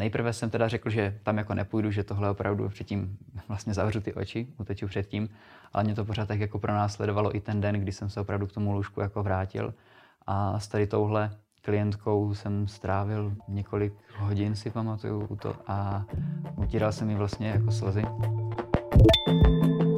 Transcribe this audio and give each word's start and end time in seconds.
nejprve 0.00 0.32
jsem 0.32 0.50
teda 0.50 0.68
řekl, 0.68 0.90
že 0.90 1.18
tam 1.22 1.38
jako 1.38 1.54
nepůjdu, 1.54 1.90
že 1.90 2.04
tohle 2.04 2.30
opravdu 2.30 2.68
předtím 2.68 3.18
vlastně 3.48 3.74
zavřu 3.74 4.00
ty 4.00 4.14
oči, 4.14 4.46
uteču 4.58 4.86
předtím, 4.86 5.28
ale 5.72 5.84
mě 5.84 5.94
to 5.94 6.04
pořád 6.04 6.28
tak 6.28 6.40
jako 6.40 6.58
pro 6.58 6.72
nás 6.72 6.92
sledovalo 6.92 7.36
i 7.36 7.40
ten 7.40 7.60
den, 7.60 7.74
kdy 7.74 7.92
jsem 7.92 8.10
se 8.10 8.20
opravdu 8.20 8.46
k 8.46 8.52
tomu 8.52 8.72
lůžku 8.72 9.00
jako 9.00 9.22
vrátil. 9.22 9.74
A 10.26 10.58
s 10.58 10.68
tady 10.68 10.86
touhle 10.86 11.30
klientkou 11.62 12.34
jsem 12.34 12.68
strávil 12.68 13.32
několik 13.48 13.92
hodin, 14.18 14.54
si 14.56 14.70
pamatuju, 14.70 15.36
to 15.36 15.54
a 15.66 16.04
utíral 16.56 16.92
jsem 16.92 17.08
mi 17.08 17.14
vlastně 17.14 17.48
jako 17.48 17.70
slzy. 17.70 18.02
Ahoj, 18.02 19.89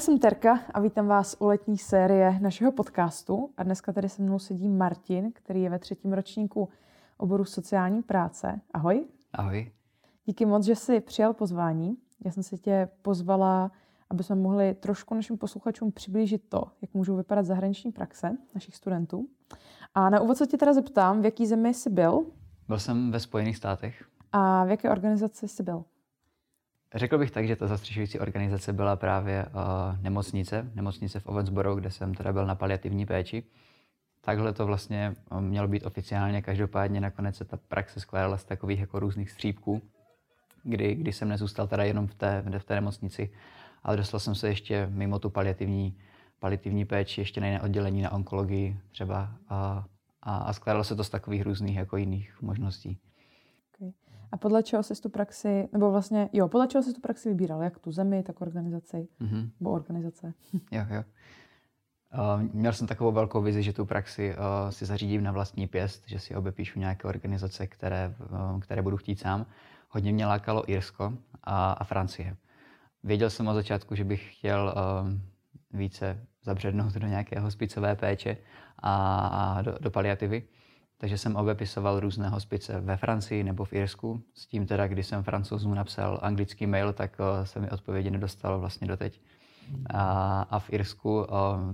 já 0.00 0.04
jsem 0.04 0.18
Terka 0.18 0.60
a 0.74 0.80
vítám 0.80 1.06
vás 1.06 1.36
u 1.38 1.46
letní 1.46 1.78
série 1.78 2.38
našeho 2.40 2.72
podcastu. 2.72 3.50
A 3.56 3.62
dneska 3.62 3.92
tady 3.92 4.08
se 4.08 4.22
mnou 4.22 4.38
sedí 4.38 4.68
Martin, 4.68 5.32
který 5.32 5.62
je 5.62 5.70
ve 5.70 5.78
třetím 5.78 6.12
ročníku 6.12 6.68
oboru 7.16 7.44
sociální 7.44 8.02
práce. 8.02 8.60
Ahoj. 8.74 9.04
Ahoj. 9.32 9.72
Díky 10.24 10.46
moc, 10.46 10.64
že 10.64 10.76
jsi 10.76 11.00
přijal 11.00 11.34
pozvání. 11.34 11.96
Já 12.24 12.30
jsem 12.30 12.42
se 12.42 12.58
tě 12.58 12.88
pozvala, 13.02 13.70
aby 14.10 14.22
jsme 14.22 14.36
mohli 14.36 14.74
trošku 14.74 15.14
našim 15.14 15.38
posluchačům 15.38 15.92
přiblížit 15.92 16.42
to, 16.48 16.62
jak 16.82 16.94
můžou 16.94 17.16
vypadat 17.16 17.46
zahraniční 17.46 17.92
praxe 17.92 18.36
našich 18.54 18.76
studentů. 18.76 19.28
A 19.94 20.10
na 20.10 20.20
úvod 20.20 20.36
se 20.36 20.46
tě 20.46 20.56
teda 20.56 20.72
zeptám, 20.72 21.20
v 21.20 21.24
jaký 21.24 21.46
zemi 21.46 21.74
jsi 21.74 21.90
byl? 21.90 22.26
Byl 22.68 22.78
jsem 22.78 23.10
ve 23.10 23.20
Spojených 23.20 23.56
státech. 23.56 24.04
A 24.32 24.64
v 24.64 24.70
jaké 24.70 24.90
organizaci 24.90 25.48
jsi 25.48 25.62
byl? 25.62 25.84
Řekl 26.94 27.18
bych 27.18 27.30
tak, 27.30 27.46
že 27.46 27.56
ta 27.56 27.66
zastřešující 27.66 28.18
organizace 28.18 28.72
byla 28.72 28.96
právě 28.96 29.46
uh, 29.46 30.02
nemocnice, 30.02 30.70
nemocnice 30.74 31.20
v 31.20 31.26
Owensboro, 31.26 31.74
kde 31.74 31.90
jsem 31.90 32.14
teda 32.14 32.32
byl 32.32 32.46
na 32.46 32.54
paliativní 32.54 33.06
péči. 33.06 33.42
Takhle 34.20 34.52
to 34.52 34.66
vlastně 34.66 35.14
uh, 35.30 35.40
mělo 35.40 35.68
být 35.68 35.86
oficiálně, 35.86 36.42
každopádně 36.42 37.00
nakonec 37.00 37.36
se 37.36 37.44
ta 37.44 37.56
praxe 37.56 38.00
skládala 38.00 38.38
z 38.38 38.44
takových 38.44 38.80
jako 38.80 38.98
různých 38.98 39.30
střípků, 39.30 39.82
kdy, 40.62 40.94
kdy 40.94 41.12
jsem 41.12 41.28
nezůstal 41.28 41.66
teda 41.66 41.84
jenom 41.84 42.06
v 42.06 42.14
té, 42.14 42.44
v 42.58 42.64
té 42.64 42.74
nemocnici, 42.74 43.30
ale 43.82 43.96
dostal 43.96 44.20
jsem 44.20 44.34
se 44.34 44.48
ještě 44.48 44.86
mimo 44.90 45.18
tu 45.18 45.30
paliativní, 45.30 45.96
paliativní 46.38 46.84
péči, 46.84 47.20
ještě 47.20 47.40
na 47.40 47.46
jiné 47.46 47.60
oddělení 47.60 48.02
na 48.02 48.12
onkologii 48.12 48.80
třeba 48.90 49.32
a, 49.48 49.84
a, 50.22 50.36
a 50.36 50.52
skládalo 50.52 50.84
se 50.84 50.96
to 50.96 51.04
z 51.04 51.10
takových 51.10 51.42
různých 51.42 51.76
jako 51.76 51.96
jiných 51.96 52.42
možností. 52.42 52.98
A 54.32 54.36
podle 54.36 54.62
čeho 54.62 54.82
jsi 54.82 55.02
tu 55.02 55.08
praxi, 55.08 55.68
nebo 55.72 55.90
vlastně, 55.90 56.28
jo, 56.32 56.48
podle 56.48 56.66
čeho 56.66 56.82
jsi 56.82 56.92
tu 56.92 57.00
praxi 57.00 57.28
vybíral? 57.28 57.62
Jak 57.62 57.78
tu 57.78 57.92
zemi, 57.92 58.22
tak 58.22 58.40
organizaci, 58.40 59.08
mm-hmm. 59.20 59.50
nebo 59.60 59.70
organizace? 59.70 60.34
jo, 60.72 60.82
jo. 60.90 61.04
Uh, 62.14 62.42
měl 62.42 62.72
jsem 62.72 62.86
takovou 62.86 63.12
velkou 63.12 63.42
vizi, 63.42 63.62
že 63.62 63.72
tu 63.72 63.86
praxi 63.86 64.34
uh, 64.34 64.70
si 64.70 64.86
zařídím 64.86 65.22
na 65.22 65.32
vlastní 65.32 65.66
pěst, 65.66 66.02
že 66.06 66.18
si 66.18 66.36
obepíšu 66.36 66.78
nějaké 66.78 67.08
organizace, 67.08 67.66
které, 67.66 68.14
uh, 68.30 68.60
které 68.60 68.82
budu 68.82 68.96
chtít 68.96 69.20
sám. 69.20 69.46
Hodně 69.88 70.12
mě 70.12 70.26
lákalo 70.26 70.70
Irsko 70.70 71.12
a, 71.44 71.72
a 71.72 71.84
Francie. 71.84 72.36
Věděl 73.02 73.30
jsem 73.30 73.48
od 73.48 73.54
začátku, 73.54 73.94
že 73.94 74.04
bych 74.04 74.36
chtěl 74.36 74.74
uh, 74.76 75.78
více 75.78 76.26
zabřednout 76.42 76.92
do 76.92 77.06
nějaké 77.06 77.40
hospicové 77.40 77.96
péče 77.96 78.36
a, 78.78 79.26
a 79.26 79.62
do, 79.62 79.74
do 79.80 79.90
paliativy. 79.90 80.42
Takže 81.00 81.18
jsem 81.18 81.36
obepisoval 81.36 82.00
různé 82.00 82.28
hospice 82.28 82.80
ve 82.80 82.96
Francii 82.96 83.44
nebo 83.44 83.64
v 83.64 83.72
Irsku. 83.72 84.22
S 84.34 84.46
tím 84.46 84.66
teda, 84.66 84.86
když 84.86 85.06
jsem 85.06 85.22
francouzům 85.22 85.74
napsal 85.74 86.18
anglický 86.22 86.66
mail, 86.66 86.92
tak 86.92 87.16
uh, 87.20 87.44
se 87.44 87.60
mi 87.60 87.70
odpovědi 87.70 88.10
nedostalo 88.10 88.60
vlastně 88.60 88.86
doteď. 88.86 89.20
A, 89.90 90.42
a 90.50 90.58
v 90.58 90.72
Irsku 90.72 91.18
uh, 91.18 91.26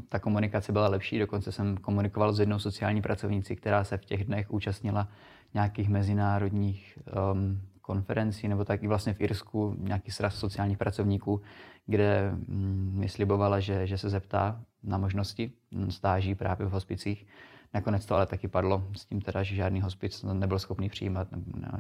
ta 0.09 0.19
komunikace 0.19 0.73
byla 0.73 0.89
lepší, 0.89 1.19
dokonce 1.19 1.53
jsem 1.53 1.77
komunikoval 1.77 2.33
s 2.33 2.41
jednou 2.41 2.59
sociální 2.59 3.03
pracovnicí, 3.03 3.57
která 3.57 3.85
se 3.85 3.97
v 3.99 4.05
těch 4.05 4.25
dnech 4.25 4.51
účastnila 4.51 5.09
nějakých 5.55 5.89
mezinárodních 5.89 6.99
um, 7.33 7.61
konferencí, 7.81 8.49
nebo 8.49 8.65
tak 8.65 8.83
i 8.83 8.87
vlastně 8.87 9.15
v 9.15 9.21
Irsku 9.21 9.77
nějaký 9.79 10.11
sraz 10.11 10.35
sociálních 10.35 10.79
pracovníků, 10.79 11.41
kde 11.87 12.33
um, 12.49 12.91
mi 12.93 13.09
slibovala, 13.09 13.61
že, 13.61 13.87
že 13.87 13.99
se 13.99 14.11
zeptá 14.11 14.61
na 14.83 14.99
možnosti 14.99 15.53
mm, 15.71 15.91
stáží 15.91 16.35
právě 16.35 16.67
v 16.67 16.71
hospicích. 16.71 17.27
Nakonec 17.75 18.07
to 18.07 18.15
ale 18.15 18.27
taky 18.27 18.49
padlo 18.49 18.89
s 18.97 19.07
tím 19.07 19.21
teda, 19.21 19.43
že 19.43 19.55
žádný 19.55 19.81
hospic 19.81 20.23
nebyl 20.33 20.59
schopný 20.59 20.89
přijímat 20.89 21.29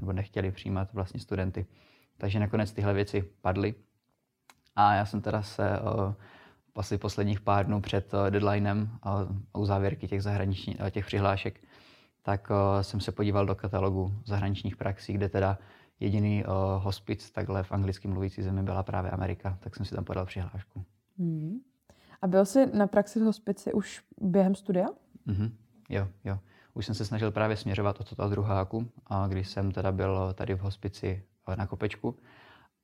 nebo 0.00 0.12
nechtěli 0.12 0.50
přijímat 0.50 0.92
vlastně 0.92 1.20
studenty. 1.20 1.66
Takže 2.18 2.40
nakonec 2.40 2.72
tyhle 2.72 2.94
věci 2.94 3.24
padly. 3.40 3.74
A 4.76 4.94
já 4.94 5.06
jsem 5.06 5.20
teda 5.20 5.42
se 5.42 5.80
uh, 5.80 6.14
asi 6.74 6.98
posledních 6.98 7.40
pár 7.40 7.66
dnů 7.66 7.80
před 7.80 8.14
uh, 8.14 8.30
deadlinem 8.30 8.90
uh, 9.52 9.62
u 9.62 9.64
závěrky 9.64 10.08
těch, 10.08 10.22
zahraničních, 10.22 10.76
těch 10.90 11.06
přihlášek, 11.06 11.60
tak 12.22 12.48
jsem 12.80 13.00
se 13.00 13.12
podíval 13.12 13.46
do 13.46 13.54
katalogu 13.54 14.14
zahraničních 14.24 14.76
praxí, 14.76 15.12
kde 15.12 15.28
teda 15.28 15.58
jediný 16.00 16.44
hospic 16.78 17.30
takhle 17.30 17.62
v 17.62 17.72
anglicky 17.72 18.08
mluvící 18.08 18.42
zemi 18.42 18.62
byla 18.62 18.82
právě 18.82 19.10
Amerika, 19.10 19.58
tak 19.60 19.76
jsem 19.76 19.86
si 19.86 19.94
tam 19.94 20.04
podal 20.04 20.26
přihlášku. 20.26 20.84
Hmm. 21.18 21.60
A 22.22 22.26
byl 22.26 22.44
jsi 22.44 22.66
na 22.76 22.86
praxi 22.86 23.20
v 23.20 23.22
hospici 23.22 23.72
už 23.72 24.02
během 24.20 24.54
studia? 24.54 24.86
Mm-hmm. 25.26 25.50
Jo, 25.88 26.08
jo. 26.24 26.38
Už 26.74 26.86
jsem 26.86 26.94
se 26.94 27.04
snažil 27.04 27.30
právě 27.30 27.56
směřovat 27.56 28.00
od 28.00 28.16
toho 28.16 28.28
druháku, 28.28 28.88
a 29.06 29.26
když 29.26 29.48
jsem 29.48 29.72
teda 29.72 29.92
byl 29.92 30.32
tady 30.34 30.54
v 30.54 30.60
hospici 30.60 31.22
eh, 31.48 31.56
na 31.56 31.66
Kopečku. 31.66 32.14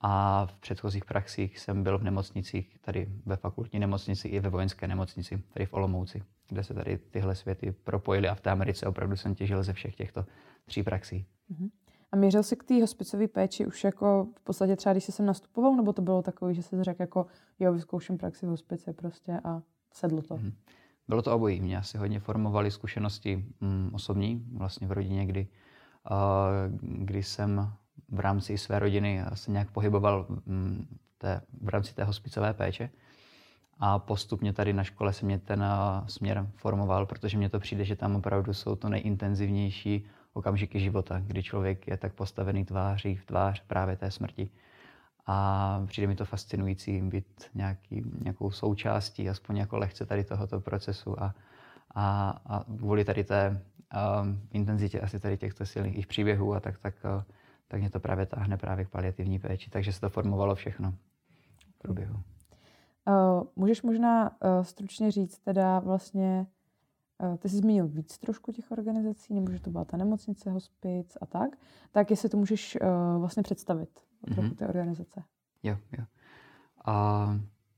A 0.05 0.47
v 0.47 0.55
předchozích 0.55 1.05
praxích 1.05 1.59
jsem 1.59 1.83
byl 1.83 1.99
v 1.99 2.03
nemocnicích, 2.03 2.79
tady 2.81 3.09
ve 3.27 3.37
fakultní 3.37 3.79
nemocnici 3.79 4.29
i 4.29 4.41
ve 4.41 4.49
vojenské 4.49 4.89
nemocnici, 4.89 5.43
tady 5.53 5.67
v 5.67 5.73
Olomouci, 5.73 6.23
kde 6.49 6.65
se 6.65 6.75
tady 6.75 6.99
tyhle 6.99 7.35
světy 7.35 7.73
propojily 7.73 8.29
a 8.29 8.35
v 8.35 8.41
té 8.41 8.51
Americe 8.51 8.87
opravdu 8.87 9.17
jsem 9.17 9.34
těžil 9.34 9.63
ze 9.63 9.73
všech 9.73 9.95
těchto 9.95 10.27
tří 10.65 10.83
praxí. 10.83 11.27
Uh-huh. 11.51 11.71
A 12.13 12.17
mířil 12.17 12.43
jsi 12.43 12.57
k 12.57 12.65
té 12.65 12.81
hospicové 12.81 13.29
péči 13.29 13.67
už 13.67 13.84
jako 13.84 14.27
v 14.37 14.41
podstatě 14.41 14.77
třeba, 14.77 14.93
když 14.93 15.05
jsi 15.05 15.13
sem 15.13 15.27
nastupoval, 15.27 15.77
nebo 15.77 15.93
to 15.93 16.03
bylo 16.03 16.23
takové, 16.23 16.55
že 16.55 16.63
jsi 16.63 16.77
řekl 16.81 17.03
jako, 17.03 17.27
jo, 17.61 17.73
vyzkouším 17.73 18.19
praxi 18.19 18.47
v 18.47 18.49
hospice 18.49 18.93
prostě 18.93 19.41
a 19.45 19.63
sedlo 19.93 20.23
to? 20.23 20.34
Uh-huh. 20.34 20.53
Bylo 21.12 21.23
to 21.23 21.34
obojí. 21.34 21.61
Mě 21.61 21.78
asi 21.78 21.99
hodně 21.99 22.21
formovaly 22.21 22.71
zkušenosti 22.71 23.45
mm, 23.61 23.91
osobní, 23.93 24.47
vlastně 24.53 24.87
v 24.87 24.93
rodině, 24.93 25.27
kdy, 25.27 25.49
uh, 26.11 26.78
kdy 27.05 27.23
jsem 27.23 27.73
v 28.09 28.21
rámci 28.21 28.59
své 28.59 28.78
rodiny 28.78 29.25
se 29.34 29.51
nějak 29.51 29.71
pohyboval 29.71 30.27
mm, 30.47 30.87
té, 31.19 31.41
v 31.62 31.69
rámci 31.69 31.95
té 31.95 32.05
hospicové 32.05 32.55
péče. 32.55 32.91
A 33.78 33.99
postupně 33.99 34.53
tady 34.53 34.72
na 34.72 34.84
škole 34.84 35.12
se 35.12 35.27
mě 35.27 35.39
ten 35.39 35.65
směr 36.06 36.47
formoval, 36.56 37.06
protože 37.06 37.39
mně 37.39 37.49
to 37.49 37.61
přijde, 37.61 37.84
že 37.84 37.97
tam 37.97 38.17
opravdu 38.17 38.55
jsou 38.55 38.77
to 38.77 38.89
nejintenzivnější 38.89 40.05
okamžiky 40.33 40.81
života, 40.81 41.21
kdy 41.27 41.43
člověk 41.43 41.87
je 41.87 41.97
tak 41.97 42.12
postavený 42.12 42.65
tváří 42.65 43.17
v 43.17 43.25
tvář 43.25 43.62
právě 43.67 43.97
té 43.97 44.11
smrti. 44.11 44.51
A 45.27 45.83
přijde 45.87 46.06
mi 46.06 46.16
to 46.16 46.25
fascinující 46.25 47.03
být 47.03 47.50
nějaký, 47.55 48.03
nějakou 48.21 48.50
součástí, 48.50 49.28
aspoň 49.28 49.56
jako 49.56 49.78
lehce 49.78 50.06
tady 50.06 50.25
tohoto 50.25 50.60
procesu 50.60 51.22
a, 51.22 51.34
a, 51.94 52.31
a 52.47 52.65
kvůli 52.65 53.05
tady 53.05 53.25
té 53.25 53.62
um, 54.22 54.41
intenzitě 54.50 55.00
asi 55.00 55.21
tady 55.21 55.37
těchto 55.37 55.66
silných 55.66 56.06
příběhů 56.06 56.55
a 56.55 56.60
tak, 56.60 56.78
tak, 56.78 56.94
uh, 57.05 57.22
tak 57.69 57.81
mě 57.81 57.91
to 57.91 58.00
právě 58.00 58.27
táhne 58.27 58.56
právě 58.56 58.84
k 58.84 58.91
paliativní 58.91 59.38
péči. 59.38 59.71
Takže 59.71 59.93
se 59.93 60.00
to 60.00 60.09
formovalo 60.09 60.55
všechno 60.55 60.94
v 61.75 61.78
průběhu. 61.78 62.15
Uh, 62.15 63.43
můžeš 63.56 63.83
možná 63.83 64.31
uh, 64.31 64.62
stručně 64.62 65.10
říct 65.10 65.39
teda 65.39 65.78
vlastně, 65.78 66.47
uh, 67.22 67.37
ty 67.37 67.49
jsi 67.49 67.56
zmínil 67.56 67.89
víc 67.89 68.19
trošku 68.19 68.53
těch 68.53 68.71
organizací, 68.71 69.34
nebo 69.34 69.53
že 69.53 69.60
to 69.60 69.71
byla 69.71 69.84
ta 69.84 69.97
nemocnice, 69.97 70.50
hospic 70.50 71.16
a 71.21 71.27
tak, 71.27 71.50
tak 71.93 72.10
jestli 72.10 72.28
to 72.28 72.37
můžeš 72.37 72.78
uh, 72.81 73.21
vlastně 73.21 73.43
představit 73.43 74.00
trochu 74.27 74.49
mm-hmm. 74.49 74.56
té 74.56 74.69
organizace. 74.69 75.22
Jo, 75.62 75.77
jo. 75.99 76.05
A 76.84 77.37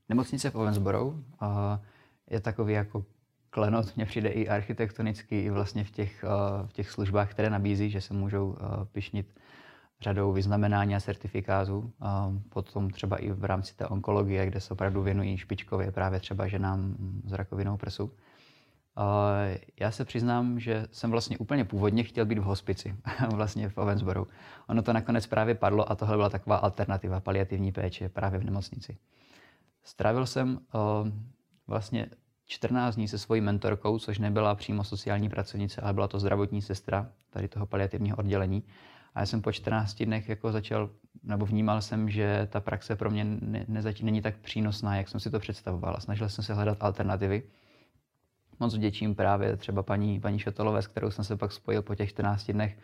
nemocnice 0.09 0.49
v 0.49 0.55
Owensboro 0.55 1.13
a 1.39 1.81
je 2.29 2.39
takový 2.39 2.73
jako 2.73 3.05
klenot, 3.49 3.95
mně 3.95 4.05
přijde 4.05 4.29
i 4.29 4.49
architektonicky, 4.49 5.39
i 5.43 5.49
vlastně 5.49 5.83
v 5.83 5.91
těch, 5.91 6.23
v 6.65 6.73
těch 6.73 6.91
službách, 6.91 7.31
které 7.31 7.49
nabízí, 7.49 7.89
že 7.89 8.01
se 8.01 8.13
můžou 8.13 8.57
pišnit 8.91 9.39
řadou 10.01 10.31
vyznamenání 10.31 10.95
a 10.95 10.99
certifikátů. 10.99 11.93
A 11.99 12.33
potom 12.49 12.89
třeba 12.89 13.17
i 13.17 13.31
v 13.31 13.43
rámci 13.43 13.75
té 13.75 13.87
onkologie, 13.87 14.45
kde 14.45 14.59
se 14.59 14.73
opravdu 14.73 15.01
věnují 15.01 15.37
špičkově 15.37 15.91
právě 15.91 16.19
třeba 16.19 16.47
ženám 16.47 16.95
s 17.25 17.31
rakovinou 17.31 17.77
prsu. 17.77 18.11
Já 19.79 19.91
se 19.91 20.05
přiznám, 20.05 20.59
že 20.59 20.87
jsem 20.91 21.11
vlastně 21.11 21.37
úplně 21.37 21.65
původně 21.65 22.03
chtěl 22.03 22.25
být 22.25 22.39
v 22.39 22.43
hospici, 22.43 22.95
vlastně 23.35 23.69
v 23.69 23.77
Owensboro. 23.77 24.27
Ono 24.67 24.81
to 24.81 24.93
nakonec 24.93 25.27
právě 25.27 25.55
padlo 25.55 25.91
a 25.91 25.95
tohle 25.95 26.15
byla 26.15 26.29
taková 26.29 26.55
alternativa 26.55 27.19
paliativní 27.19 27.71
péče 27.71 28.09
právě 28.09 28.39
v 28.39 28.43
nemocnici. 28.43 28.97
Strávil 29.83 30.25
jsem 30.25 30.59
vlastně 31.67 32.09
14 32.45 32.95
dní 32.95 33.07
se 33.07 33.17
svojí 33.17 33.41
mentorkou, 33.41 33.99
což 33.99 34.19
nebyla 34.19 34.55
přímo 34.55 34.83
sociální 34.83 35.29
pracovnice, 35.29 35.81
ale 35.81 35.93
byla 35.93 36.07
to 36.07 36.19
zdravotní 36.19 36.61
sestra 36.61 37.09
tady 37.29 37.47
toho 37.47 37.65
paliativního 37.65 38.17
oddělení. 38.17 38.63
A 39.15 39.19
já 39.19 39.25
jsem 39.25 39.41
po 39.41 39.51
14 39.51 40.03
dnech 40.03 40.29
jako 40.29 40.51
začal, 40.51 40.89
nebo 41.23 41.45
vnímal 41.45 41.81
jsem, 41.81 42.09
že 42.09 42.47
ta 42.51 42.59
praxe 42.59 42.95
pro 42.95 43.09
mě 43.09 43.23
ne, 43.23 43.65
není 44.01 44.21
tak 44.21 44.37
přínosná, 44.37 44.95
jak 44.95 45.09
jsem 45.09 45.19
si 45.19 45.29
to 45.29 45.39
představoval. 45.39 45.95
Snažil 45.99 46.29
jsem 46.29 46.43
se 46.43 46.53
hledat 46.53 46.77
alternativy 46.79 47.43
moc 48.59 48.75
vděčím 48.75 49.15
právě 49.15 49.57
třeba 49.57 49.83
paní, 49.83 50.19
paní 50.19 50.39
Šetolové, 50.39 50.81
s 50.81 50.87
kterou 50.87 51.11
jsem 51.11 51.25
se 51.25 51.37
pak 51.37 51.51
spojil 51.51 51.81
po 51.81 51.95
těch 51.95 52.09
14 52.09 52.51
dnech 52.51 52.77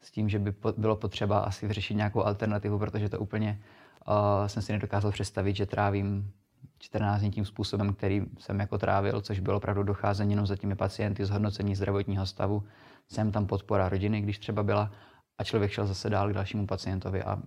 s 0.00 0.10
tím, 0.10 0.28
že 0.28 0.38
by 0.38 0.54
bylo 0.76 0.96
potřeba 0.96 1.38
asi 1.38 1.66
vyřešit 1.66 1.94
nějakou 1.94 2.24
alternativu, 2.24 2.78
protože 2.78 3.08
to 3.08 3.18
úplně 3.18 3.60
uh, 4.08 4.46
jsem 4.46 4.62
si 4.62 4.72
nedokázal 4.72 5.12
představit, 5.12 5.56
že 5.56 5.66
trávím 5.66 6.30
14 6.78 7.20
dní 7.20 7.30
tím 7.30 7.44
způsobem, 7.44 7.94
který 7.94 8.22
jsem 8.38 8.60
jako 8.60 8.78
trávil, 8.78 9.20
což 9.20 9.40
bylo 9.40 9.56
opravdu 9.56 9.82
docházení 9.82 10.32
jenom 10.32 10.46
za 10.46 10.56
těmi 10.56 10.76
pacienty, 10.76 11.24
zhodnocení 11.24 11.76
zdravotního 11.76 12.26
stavu, 12.26 12.62
jsem 13.08 13.32
tam 13.32 13.46
podpora 13.46 13.88
rodiny, 13.88 14.20
když 14.20 14.38
třeba 14.38 14.62
byla, 14.62 14.90
a 15.38 15.44
člověk 15.44 15.70
šel 15.70 15.86
zase 15.86 16.10
dál 16.10 16.30
k 16.30 16.32
dalšímu 16.32 16.66
pacientovi 16.66 17.22
a 17.22 17.38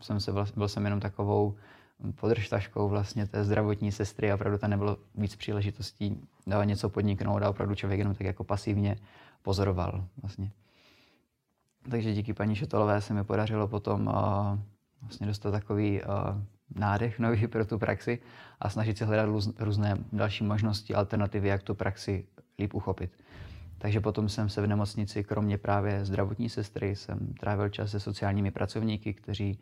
jsem 0.00 0.20
se, 0.20 0.32
byl 0.56 0.68
jsem 0.68 0.84
jenom 0.84 1.00
takovou 1.00 1.56
podržtaškou 2.14 2.88
vlastně 2.88 3.26
té 3.26 3.44
zdravotní 3.44 3.92
sestry 3.92 4.32
a 4.32 4.34
opravdu 4.34 4.58
tam 4.58 4.70
nebylo 4.70 4.96
víc 5.14 5.36
příležitostí 5.36 6.20
něco 6.64 6.88
podniknout 6.88 7.42
a 7.42 7.50
opravdu 7.50 7.74
člověk 7.74 7.98
jenom 7.98 8.14
tak 8.14 8.26
jako 8.26 8.44
pasivně 8.44 8.96
pozoroval 9.42 10.04
vlastně. 10.22 10.50
Takže 11.90 12.14
díky 12.14 12.32
paní 12.34 12.56
Šetolové 12.56 13.00
se 13.00 13.14
mi 13.14 13.24
podařilo 13.24 13.68
potom 13.68 14.06
uh, 14.06 14.14
vlastně 15.02 15.26
dostat 15.26 15.50
takový 15.50 16.02
uh, 16.02 16.08
nádech 16.74 17.18
nový 17.18 17.46
pro 17.46 17.64
tu 17.64 17.78
praxi 17.78 18.18
a 18.60 18.70
snažit 18.70 18.98
se 18.98 19.04
hledat 19.04 19.24
růz, 19.24 19.50
různé 19.58 19.96
další 20.12 20.44
možnosti, 20.44 20.94
alternativy, 20.94 21.48
jak 21.48 21.62
tu 21.62 21.74
praxi 21.74 22.26
líp 22.58 22.74
uchopit. 22.74 23.10
Takže 23.78 24.00
potom 24.00 24.28
jsem 24.28 24.48
se 24.48 24.62
v 24.62 24.66
nemocnici, 24.66 25.24
kromě 25.24 25.58
právě 25.58 26.04
zdravotní 26.04 26.48
sestry, 26.48 26.96
jsem 26.96 27.34
trávil 27.40 27.68
čas 27.68 27.90
se 27.90 28.00
sociálními 28.00 28.50
pracovníky, 28.50 29.14
kteří 29.14 29.58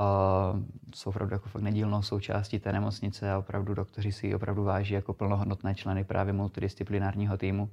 uh, 0.00 0.60
jsou 0.94 1.10
opravdu 1.10 1.34
jako 1.34 1.48
fakt 1.48 1.62
nedílnou 1.62 2.02
součástí 2.02 2.58
té 2.58 2.72
nemocnice 2.72 3.32
a 3.32 3.38
opravdu 3.38 3.74
doktoři 3.74 4.12
si 4.12 4.26
ji 4.26 4.34
opravdu 4.34 4.64
váží 4.64 4.94
jako 4.94 5.14
plnohodnotné 5.14 5.74
členy 5.74 6.04
právě 6.04 6.32
multidisciplinárního 6.32 7.36
týmu. 7.36 7.70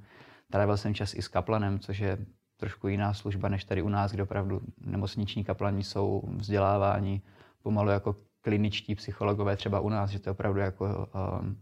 Trávil 0.52 0.78
jsem 0.78 0.96
čas 0.96 1.14
i 1.14 1.22
s 1.22 1.28
kaplanem, 1.28 1.80
což 1.80 2.00
je 2.00 2.18
trošku 2.58 2.88
jiná 2.88 3.14
služba 3.14 3.50
než 3.50 3.64
tady 3.64 3.81
u 3.81 3.90
nás, 3.90 4.12
kde 4.12 4.24
opravdu 4.24 4.62
nemocniční 4.86 5.44
kaplani 5.44 5.84
jsou 5.84 6.24
vzděláváni 6.38 7.22
pomalu 7.64 7.90
jako 7.90 8.16
kliničtí 8.42 8.96
psychologové 8.96 9.56
třeba 9.56 9.80
u 9.80 9.90
nás, 9.90 10.10
že 10.10 10.19
to 10.19 10.31
opravdu 10.31 10.60
jako 10.60 10.86
uh, 10.86 11.46
uh, 11.46 11.54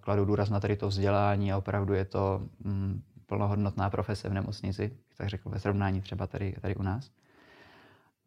kladu 0.00 0.24
důraz 0.24 0.50
na 0.50 0.60
tady 0.60 0.76
to 0.76 0.88
vzdělání 0.88 1.52
a 1.52 1.58
opravdu 1.58 1.94
je 1.94 2.04
to 2.04 2.42
um, 2.64 3.02
plnohodnotná 3.26 3.90
profese 3.90 4.28
v 4.28 4.32
nemocnici, 4.32 4.96
tak 5.16 5.28
řekl 5.28 5.50
ve 5.50 5.58
srovnání 5.58 6.00
třeba 6.00 6.26
tady, 6.26 6.56
tady 6.60 6.76
u 6.76 6.82
nás. 6.82 7.10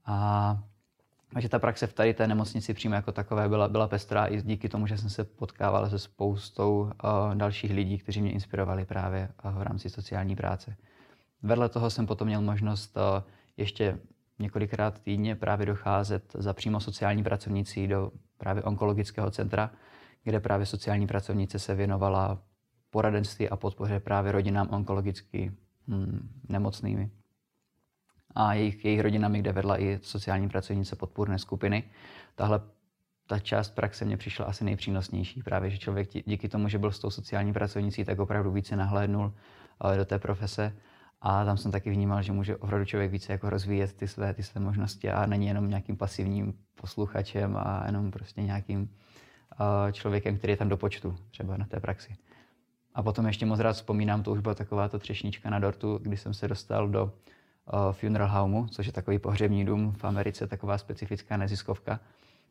A 0.05 0.57
takže 1.33 1.49
ta 1.49 1.59
praxe 1.59 1.87
v 1.87 1.93
tady 1.93 2.13
té 2.13 2.27
nemocnici 2.27 2.73
přímo 2.73 2.95
jako 2.95 3.11
takové 3.11 3.49
byla, 3.49 3.67
byla 3.67 3.87
pestrá 3.87 4.25
i 4.25 4.41
díky 4.41 4.69
tomu, 4.69 4.87
že 4.87 4.97
jsem 4.97 5.09
se 5.09 5.23
potkával 5.23 5.89
se 5.89 5.99
spoustou 5.99 6.79
uh, 6.79 6.91
dalších 7.35 7.71
lidí, 7.71 7.97
kteří 7.97 8.21
mě 8.21 8.31
inspirovali 8.31 8.85
právě 8.85 9.29
uh, 9.45 9.59
v 9.59 9.61
rámci 9.61 9.89
sociální 9.89 10.35
práce. 10.35 10.75
Vedle 11.41 11.69
toho 11.69 11.89
jsem 11.89 12.07
potom 12.07 12.27
měl 12.27 12.41
možnost 12.41 12.97
uh, 12.97 13.23
ještě 13.57 13.99
několikrát 14.39 14.99
týdně 14.99 15.35
právě 15.35 15.65
docházet 15.65 16.23
za 16.33 16.53
přímo 16.53 16.79
sociální 16.79 17.23
pracovnicí 17.23 17.87
do 17.87 18.11
právě 18.37 18.63
onkologického 18.63 19.31
centra, 19.31 19.71
kde 20.23 20.39
právě 20.39 20.65
sociální 20.65 21.07
pracovnice 21.07 21.59
se 21.59 21.75
věnovala 21.75 22.41
poradenství 22.89 23.49
a 23.49 23.55
podpoře 23.55 23.99
právě 23.99 24.31
rodinám 24.31 24.69
onkologicky 24.71 25.51
hmm, 25.87 26.29
nemocnými. 26.49 27.09
A 28.35 28.53
jejich, 28.53 28.85
jejich 28.85 29.01
rodinami, 29.01 29.39
kde 29.39 29.51
vedla 29.51 29.81
i 29.81 29.99
sociální 30.01 30.49
pracovnice 30.49 30.95
podpůrné 30.95 31.39
skupiny. 31.39 31.83
Tahle 32.35 32.61
ta 33.27 33.39
část 33.39 33.69
praxe 33.69 34.05
mě 34.05 34.17
přišla 34.17 34.45
asi 34.45 34.63
nejpřínosnější. 34.63 35.43
Právě, 35.43 35.69
že 35.69 35.77
člověk 35.77 36.09
díky 36.25 36.49
tomu, 36.49 36.67
že 36.67 36.77
byl 36.77 36.91
s 36.91 36.99
tou 36.99 37.09
sociální 37.09 37.53
pracovnicí, 37.53 38.05
tak 38.05 38.19
opravdu 38.19 38.51
více 38.51 38.75
nahlédnul 38.75 39.33
eh, 39.93 39.97
do 39.97 40.05
té 40.05 40.19
profese. 40.19 40.73
A 41.21 41.45
tam 41.45 41.57
jsem 41.57 41.71
taky 41.71 41.91
vnímal, 41.91 42.21
že 42.21 42.31
může 42.31 42.57
opravdu 42.57 42.85
člověk 42.85 43.11
více 43.11 43.31
jako 43.31 43.49
rozvíjet 43.49 43.93
ty 43.93 44.07
své, 44.07 44.33
ty 44.33 44.43
své 44.43 44.61
možnosti 44.61 45.11
a 45.11 45.25
není 45.25 45.47
jenom 45.47 45.69
nějakým 45.69 45.97
pasivním 45.97 46.53
posluchačem 46.75 47.57
a 47.57 47.83
jenom 47.85 48.11
prostě 48.11 48.41
nějakým 48.41 48.81
uh, 48.81 49.91
člověkem, 49.91 50.37
který 50.37 50.53
je 50.53 50.57
tam 50.57 50.69
do 50.69 50.77
počtu 50.77 51.17
třeba 51.31 51.57
na 51.57 51.65
té 51.65 51.79
praxi. 51.79 52.15
A 52.95 53.03
potom 53.03 53.27
ještě 53.27 53.45
moc 53.45 53.59
rád 53.59 53.73
vzpomínám, 53.73 54.23
to 54.23 54.31
už 54.31 54.39
byla 54.39 54.55
taková 54.55 54.89
to 54.89 54.99
třešnička 54.99 55.49
na 55.49 55.59
dortu, 55.59 55.99
kdy 56.01 56.17
jsem 56.17 56.33
se 56.33 56.47
dostal 56.47 56.89
do 56.89 57.13
Funeral 57.91 58.29
Homeu, 58.29 58.67
což 58.67 58.87
je 58.87 58.93
takový 58.93 59.19
pohřební 59.19 59.65
dům 59.65 59.91
v 59.91 60.03
Americe, 60.03 60.47
taková 60.47 60.77
specifická 60.77 61.37
neziskovka, 61.37 61.99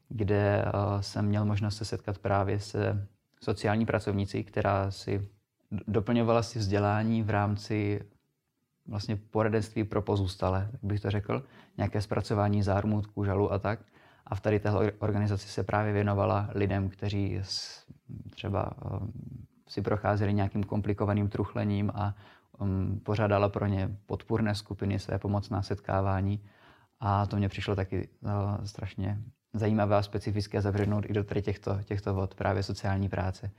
kde 0.09 0.65
uh, 0.65 1.00
jsem 1.00 1.26
měl 1.26 1.44
možnost 1.44 1.76
se 1.76 1.85
setkat 1.85 2.19
právě 2.19 2.61
se 2.61 3.06
sociální 3.43 3.87
pracovnicí, 3.87 4.44
která 4.44 4.91
si 4.91 5.29
doplňovala 5.70 6.43
si 6.43 6.59
vzdělání 6.59 7.23
v 7.23 7.31
rámci 7.31 8.00
vlastně 8.87 9.17
poradenství 9.17 9.85
pro 9.85 10.03
pozůstalé, 10.03 10.69
tak 10.73 10.81
bych 10.85 11.00
to 11.00 11.11
řekl, 11.11 11.44
nějaké 11.76 12.03
zpracování 12.03 12.62
zármutků, 12.62 13.25
žalu 13.25 13.53
a 13.53 13.59
tak. 13.59 13.81
A 14.26 14.35
v 14.35 14.41
tady 14.41 14.61
téhle 14.61 14.93
organizaci 14.93 15.49
se 15.49 15.62
právě 15.62 15.93
věnovala 15.93 16.50
lidem, 16.55 16.88
kteří 16.88 17.41
třeba 18.31 18.70
si 19.69 19.82
procházeli 19.82 20.35
nějakým 20.35 20.65
komplikovaným 20.65 21.29
truchlením 21.29 21.91
a 21.94 22.15
pořádala 23.02 23.49
pro 23.49 23.66
ně 23.66 23.96
podpůrné 24.06 24.55
skupiny, 24.55 24.99
své 24.99 25.19
pomocná 25.19 25.62
setkávání. 25.62 26.40
A 27.00 27.26
to 27.26 27.37
mě 27.37 27.49
přišlo 27.49 27.76
taky 27.76 28.08
uh, 28.20 28.31
strašně 28.64 29.19
zajímavé 29.55 29.96
a 29.96 30.02
specifické 30.02 30.60
zavřenout 30.60 31.05
i 31.08 31.12
do 31.12 31.25
těchto, 31.25 31.78
těchto 31.84 32.14
vod, 32.14 32.34
právě 32.34 32.62
sociální 32.62 33.08
práce. 33.08 33.50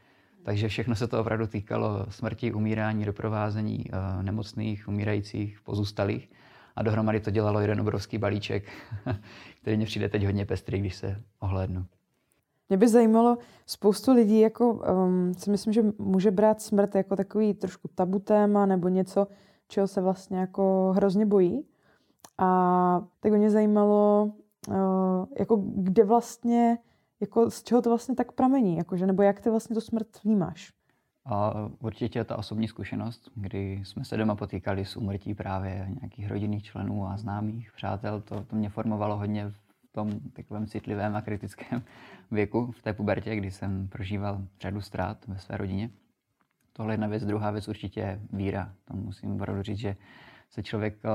Takže 0.43 0.67
všechno 0.67 0.95
se 0.95 1.07
to 1.07 1.21
opravdu 1.21 1.47
týkalo 1.47 2.05
smrti, 2.09 2.53
umírání, 2.53 3.05
doprovázení 3.05 3.85
uh, 3.85 4.23
nemocných, 4.23 4.87
umírajících, 4.87 5.61
pozůstalých. 5.61 6.29
A 6.75 6.83
dohromady 6.83 7.19
to 7.19 7.31
dělalo 7.31 7.59
jeden 7.59 7.81
obrovský 7.81 8.17
balíček, 8.17 8.71
který 9.61 9.77
mě 9.77 9.85
přijde 9.85 10.09
teď 10.09 10.25
hodně 10.25 10.45
pestrý, 10.45 10.79
když 10.79 10.95
se 10.95 11.23
ohlédnu. 11.39 11.85
Mě 12.69 12.77
by 12.77 12.87
zajímalo, 12.87 13.37
spoustu 13.65 14.13
lidí 14.13 14.39
jako, 14.39 14.73
um, 14.73 15.33
si 15.33 15.51
myslím, 15.51 15.73
že 15.73 15.83
může 15.97 16.31
brát 16.31 16.61
smrt 16.61 16.95
jako 16.95 17.15
takový 17.15 17.53
trošku 17.53 17.87
tabu 17.95 18.19
téma 18.19 18.65
nebo 18.65 18.87
něco, 18.87 19.27
čeho 19.67 19.87
se 19.87 20.01
vlastně 20.01 20.37
jako 20.37 20.93
hrozně 20.95 21.25
bojí. 21.25 21.65
A 22.37 23.01
tak 23.19 23.31
mě 23.31 23.49
zajímalo, 23.49 24.31
uh, 24.67 24.75
jako 25.39 25.63
kde 25.75 26.03
vlastně, 26.03 26.77
jako 27.19 27.51
z 27.51 27.63
čeho 27.63 27.81
to 27.81 27.89
vlastně 27.89 28.15
tak 28.15 28.31
pramení, 28.31 28.77
jakože, 28.77 29.07
nebo 29.07 29.23
jak 29.23 29.39
ty 29.39 29.49
vlastně 29.49 29.73
tu 29.73 29.81
smrt 29.81 30.07
vnímáš? 30.23 30.73
A 31.25 31.53
určitě 31.81 32.23
ta 32.23 32.37
osobní 32.37 32.67
zkušenost, 32.67 33.31
kdy 33.35 33.81
jsme 33.85 34.05
se 34.05 34.17
doma 34.17 34.35
potýkali 34.35 34.85
s 34.85 34.97
úmrtí 34.97 35.33
právě 35.33 35.87
nějakých 35.99 36.29
rodinných 36.29 36.63
členů 36.63 37.07
a 37.07 37.17
známých, 37.17 37.71
přátel, 37.75 38.21
to, 38.21 38.43
to 38.43 38.55
mě 38.55 38.69
formovalo 38.69 39.17
hodně 39.17 39.49
v 39.49 39.68
tom 39.99 40.19
takovém 40.19 40.67
citlivém 40.67 41.15
a 41.15 41.21
kritickém 41.21 41.83
věku, 42.31 42.71
v 42.71 42.81
té 42.81 42.93
pubertě, 42.93 43.35
kdy 43.35 43.51
jsem 43.51 43.87
prožíval 43.87 44.41
řadu 44.61 44.81
ztrát 44.81 45.27
ve 45.27 45.39
své 45.39 45.57
rodině. 45.57 45.89
Tohle 46.73 46.91
je 46.91 46.93
jedna 46.93 47.07
věc. 47.07 47.25
Druhá 47.25 47.51
věc 47.51 47.67
určitě 47.67 47.99
je 47.99 48.19
víra. 48.33 48.73
To 48.85 48.93
musím 48.93 49.31
opravdu 49.31 49.63
říct, 49.63 49.77
že 49.77 49.95
se 50.49 50.63
člověk 50.63 50.99
eh, 51.05 51.09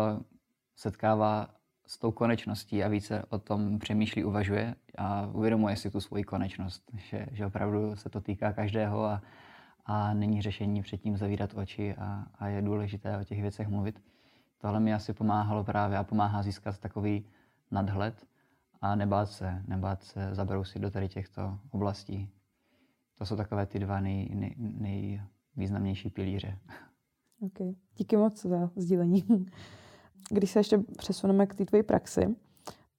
setkává 0.77 1.49
s 1.87 1.99
tou 1.99 2.13
konečností 2.13 2.85
a 2.85 2.89
více 2.89 3.25
o 3.29 3.39
tom 3.39 3.79
přemýšlí, 3.79 4.25
uvažuje 4.25 4.75
a 4.99 5.27
uvědomuje 5.27 5.77
si 5.77 5.91
tu 5.91 6.01
svoji 6.01 6.25
konečnost, 6.25 6.83
že, 6.97 7.27
že 7.33 7.47
opravdu 7.47 7.97
se 7.97 8.09
to 8.09 8.21
týká 8.21 8.53
každého 8.53 9.05
a, 9.05 9.23
a 9.87 10.15
není 10.15 10.43
řešení 10.43 10.83
předtím 10.83 11.17
zavírat 11.17 11.55
oči 11.55 11.95
a, 11.95 12.27
a 12.39 12.49
je 12.49 12.63
důležité 12.63 13.19
o 13.19 13.25
těch 13.25 13.43
věcech 13.43 13.69
mluvit. 13.69 14.03
Tohle 14.59 14.81
mi 14.81 14.95
asi 14.95 15.13
pomáhalo 15.13 15.65
právě 15.65 15.99
a 15.99 16.05
pomáhá 16.05 16.43
získat 16.43 16.79
takový 16.79 17.25
nadhled 17.71 18.27
a 18.85 18.95
nebát 18.95 19.31
se, 19.31 19.63
nebát 19.69 20.03
se 20.03 20.35
zabrousit 20.35 20.83
do 20.83 20.91
tady 20.91 21.09
těchto 21.09 21.59
oblastí. 21.71 22.31
To 23.19 23.27
jsou 23.27 23.37
takové 23.37 23.67
ty 23.67 23.79
dva 23.79 24.01
nej, 24.01 24.31
nej, 24.35 24.55
nejvýznamnější 24.59 26.11
pilíře. 26.11 26.59
Okay. 27.41 27.75
Díky 27.97 28.17
moc 28.17 28.43
za 28.43 28.71
sdílení. 28.77 29.25
Když 30.31 30.51
se 30.51 30.59
ještě 30.59 30.79
přesuneme 30.79 31.47
k 31.47 31.55
té 31.55 31.65
tvojí 31.65 31.83
praxi, 31.83 32.37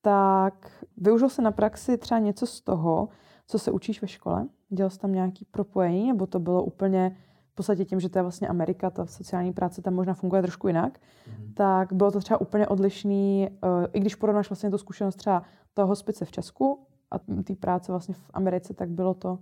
tak 0.01 0.86
využil 0.98 1.30
se 1.30 1.42
na 1.42 1.51
praxi 1.51 1.98
třeba 1.98 2.20
něco 2.20 2.48
z 2.48 2.62
toho, 2.62 3.10
co 3.48 3.60
se 3.60 3.72
učíš 3.72 4.01
ve 4.01 4.08
škole? 4.08 4.48
Dělal 4.70 4.89
jsi 4.89 5.00
tam 5.00 5.12
nějaký 5.12 5.46
propojení, 5.46 6.08
nebo 6.08 6.27
to 6.27 6.39
bylo 6.39 6.63
úplně 6.63 7.18
v 7.56 7.64
podstatě 7.64 7.86
tím, 7.86 8.00
že 8.00 8.10
to 8.10 8.20
je 8.20 8.22
vlastně 8.22 8.48
Amerika, 8.48 8.90
ta 8.90 9.06
sociální 9.06 9.54
práce 9.54 9.82
tam 9.82 9.94
možná 9.94 10.14
funguje 10.14 10.42
trošku 10.42 10.68
jinak, 10.68 11.00
mm-hmm. 11.00 11.54
tak 11.54 11.94
bylo 11.94 12.12
to 12.12 12.20
třeba 12.20 12.42
úplně 12.42 12.68
odlišný, 12.68 13.50
uh, 13.50 13.86
i 13.94 14.00
když 14.00 14.16
porovnáš 14.16 14.50
vlastně 14.50 14.70
tu 14.70 14.78
zkušenost 14.78 15.16
třeba 15.16 15.44
toho 15.74 15.88
hospice 15.88 16.26
v 16.26 16.32
Česku 16.32 16.88
a 17.12 17.20
té 17.44 17.56
práce 17.56 17.92
vlastně 17.92 18.14
v 18.14 18.32
Americe, 18.34 18.74
tak 18.74 18.90
bylo 18.90 19.14
to 19.14 19.40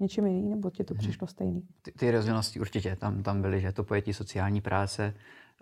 něčím 0.00 0.26
jiný, 0.26 0.48
nebo 0.48 0.70
ti 0.70 0.84
to 0.84 0.94
mm-hmm. 0.94 0.98
přišlo 0.98 1.26
stejný? 1.26 1.62
Ty, 1.82 1.92
ty 1.92 2.10
rozdílnosti 2.10 2.60
určitě 2.60 2.96
tam, 2.96 3.22
tam 3.22 3.42
byly, 3.42 3.60
že 3.60 3.72
to 3.72 3.84
pojetí 3.84 4.12
sociální 4.12 4.60
práce, 4.60 5.14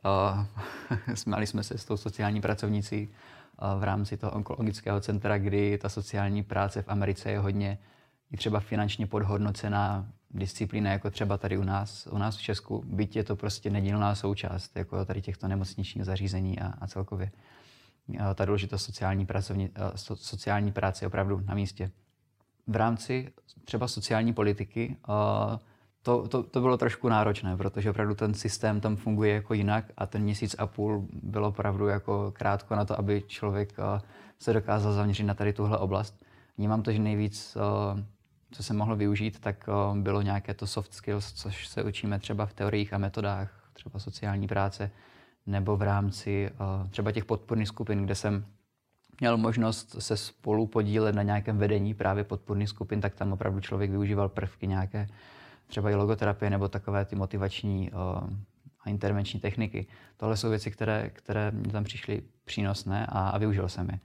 uh, 0.04 1.14
smáli 1.14 1.46
jsme 1.46 1.62
se 1.62 1.78
s 1.78 1.84
tou 1.84 1.96
sociální 1.96 2.40
pracovnicí 2.40 3.08
uh, 3.08 3.80
v 3.80 3.84
rámci 3.84 4.16
toho 4.16 4.32
onkologického 4.32 5.00
centra, 5.00 5.38
kdy 5.38 5.78
ta 5.78 5.88
sociální 5.88 6.42
práce 6.42 6.82
v 6.82 6.88
Americe 6.88 7.30
je 7.30 7.38
hodně 7.38 7.78
i 8.30 8.36
třeba 8.36 8.60
finančně 8.60 9.06
podhodnocená 9.06 10.08
disciplína, 10.34 10.90
jako 10.90 11.10
třeba 11.10 11.38
tady 11.38 11.58
u 11.58 11.64
nás, 11.64 12.08
u 12.10 12.18
nás 12.18 12.36
v 12.36 12.42
Česku, 12.42 12.82
byť 12.86 13.16
je 13.16 13.24
to 13.24 13.36
prostě 13.36 13.70
nedílná 13.70 14.14
součást 14.14 14.76
jako 14.76 15.04
tady 15.04 15.22
těchto 15.22 15.48
nemocničních 15.48 16.04
zařízení 16.04 16.58
a, 16.58 16.74
a 16.80 16.86
celkově. 16.86 17.30
Ta 18.34 18.44
důležitost 18.44 18.84
sociální, 18.84 19.26
pracovní, 19.26 19.70
sociální 20.14 20.72
práce 20.72 21.04
je 21.04 21.06
opravdu 21.06 21.40
na 21.44 21.54
místě. 21.54 21.90
V 22.66 22.76
rámci 22.76 23.32
třeba 23.64 23.88
sociální 23.88 24.32
politiky 24.32 24.96
to, 26.02 26.28
to, 26.28 26.42
to 26.42 26.60
bylo 26.60 26.76
trošku 26.76 27.08
náročné, 27.08 27.56
protože 27.56 27.90
opravdu 27.90 28.14
ten 28.14 28.34
systém 28.34 28.80
tam 28.80 28.96
funguje 28.96 29.34
jako 29.34 29.54
jinak 29.54 29.84
a 29.96 30.06
ten 30.06 30.22
měsíc 30.22 30.56
a 30.58 30.66
půl 30.66 31.08
bylo 31.22 31.48
opravdu 31.48 31.88
jako 31.88 32.32
krátko 32.36 32.76
na 32.76 32.84
to, 32.84 32.98
aby 32.98 33.22
člověk 33.26 33.76
se 34.38 34.52
dokázal 34.52 34.92
zaměřit 34.92 35.22
na 35.24 35.34
tady 35.34 35.52
tuhle 35.52 35.78
oblast. 35.78 36.24
Vnímám 36.58 36.82
to, 36.82 36.92
že 36.92 36.98
nejvíc 36.98 37.56
co 38.54 38.62
se 38.62 38.74
mohlo 38.74 38.96
využít, 38.96 39.40
tak 39.40 39.68
bylo 39.94 40.22
nějaké 40.22 40.54
to 40.54 40.66
soft 40.66 40.94
skills, 40.94 41.32
což 41.32 41.66
se 41.68 41.82
učíme 41.82 42.18
třeba 42.18 42.46
v 42.46 42.52
teoriích 42.52 42.92
a 42.92 42.98
metodách, 42.98 43.70
třeba 43.72 43.98
sociální 43.98 44.46
práce, 44.46 44.90
nebo 45.46 45.76
v 45.76 45.82
rámci 45.82 46.50
třeba 46.90 47.12
těch 47.12 47.24
podporných 47.24 47.68
skupin, 47.68 48.04
kde 48.04 48.14
jsem 48.14 48.46
měl 49.20 49.36
možnost 49.36 49.96
se 49.98 50.16
spolu 50.16 50.66
podílet 50.66 51.14
na 51.14 51.22
nějakém 51.22 51.58
vedení 51.58 51.94
právě 51.94 52.24
podporných 52.24 52.68
skupin, 52.68 53.00
tak 53.00 53.14
tam 53.14 53.32
opravdu 53.32 53.60
člověk 53.60 53.90
využíval 53.90 54.28
prvky 54.28 54.66
nějaké 54.66 55.06
třeba 55.66 55.90
i 55.90 55.94
logoterapie 55.94 56.50
nebo 56.50 56.68
takové 56.68 57.04
ty 57.04 57.16
motivační 57.16 57.90
a 58.80 58.90
intervenční 58.90 59.40
techniky. 59.40 59.86
Tohle 60.16 60.36
jsou 60.36 60.50
věci, 60.50 60.70
které, 60.70 61.10
které 61.10 61.50
mi 61.50 61.68
tam 61.68 61.84
přišly 61.84 62.22
přínosné 62.44 63.06
a, 63.06 63.28
a 63.28 63.38
využil 63.38 63.68
jsem 63.68 63.90
je. 63.90 64.00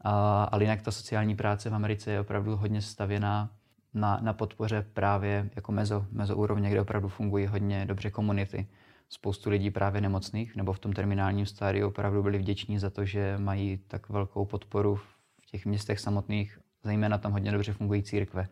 A, 0.00 0.44
ale 0.44 0.64
jinak 0.64 0.82
ta 0.82 0.90
sociální 0.90 1.36
práce 1.36 1.70
v 1.70 1.74
Americe 1.74 2.10
je 2.10 2.20
opravdu 2.20 2.56
hodně 2.56 2.82
stavěná 2.82 3.50
na, 3.94 4.18
na 4.22 4.32
podpoře 4.32 4.86
právě 4.92 5.50
jako 5.56 5.72
mezo, 5.72 6.06
mezo 6.10 6.36
úrovně, 6.36 6.70
kde 6.70 6.80
opravdu 6.80 7.08
fungují 7.08 7.46
hodně 7.46 7.86
dobře 7.86 8.10
komunity. 8.10 8.66
Spoustu 9.08 9.50
lidí 9.50 9.70
právě 9.70 10.00
nemocných 10.00 10.56
nebo 10.56 10.72
v 10.72 10.78
tom 10.78 10.92
terminálním 10.92 11.46
stádiu 11.46 11.88
opravdu 11.88 12.22
byli 12.22 12.38
vděční 12.38 12.78
za 12.78 12.90
to, 12.90 13.04
že 13.04 13.38
mají 13.38 13.78
tak 13.88 14.08
velkou 14.08 14.44
podporu 14.44 14.96
v 14.96 15.06
těch 15.50 15.66
městech 15.66 16.00
samotných, 16.00 16.58
zejména 16.84 17.18
tam 17.18 17.32
hodně 17.32 17.52
dobře 17.52 17.72
fungují 17.72 18.02
církve, 18.02 18.48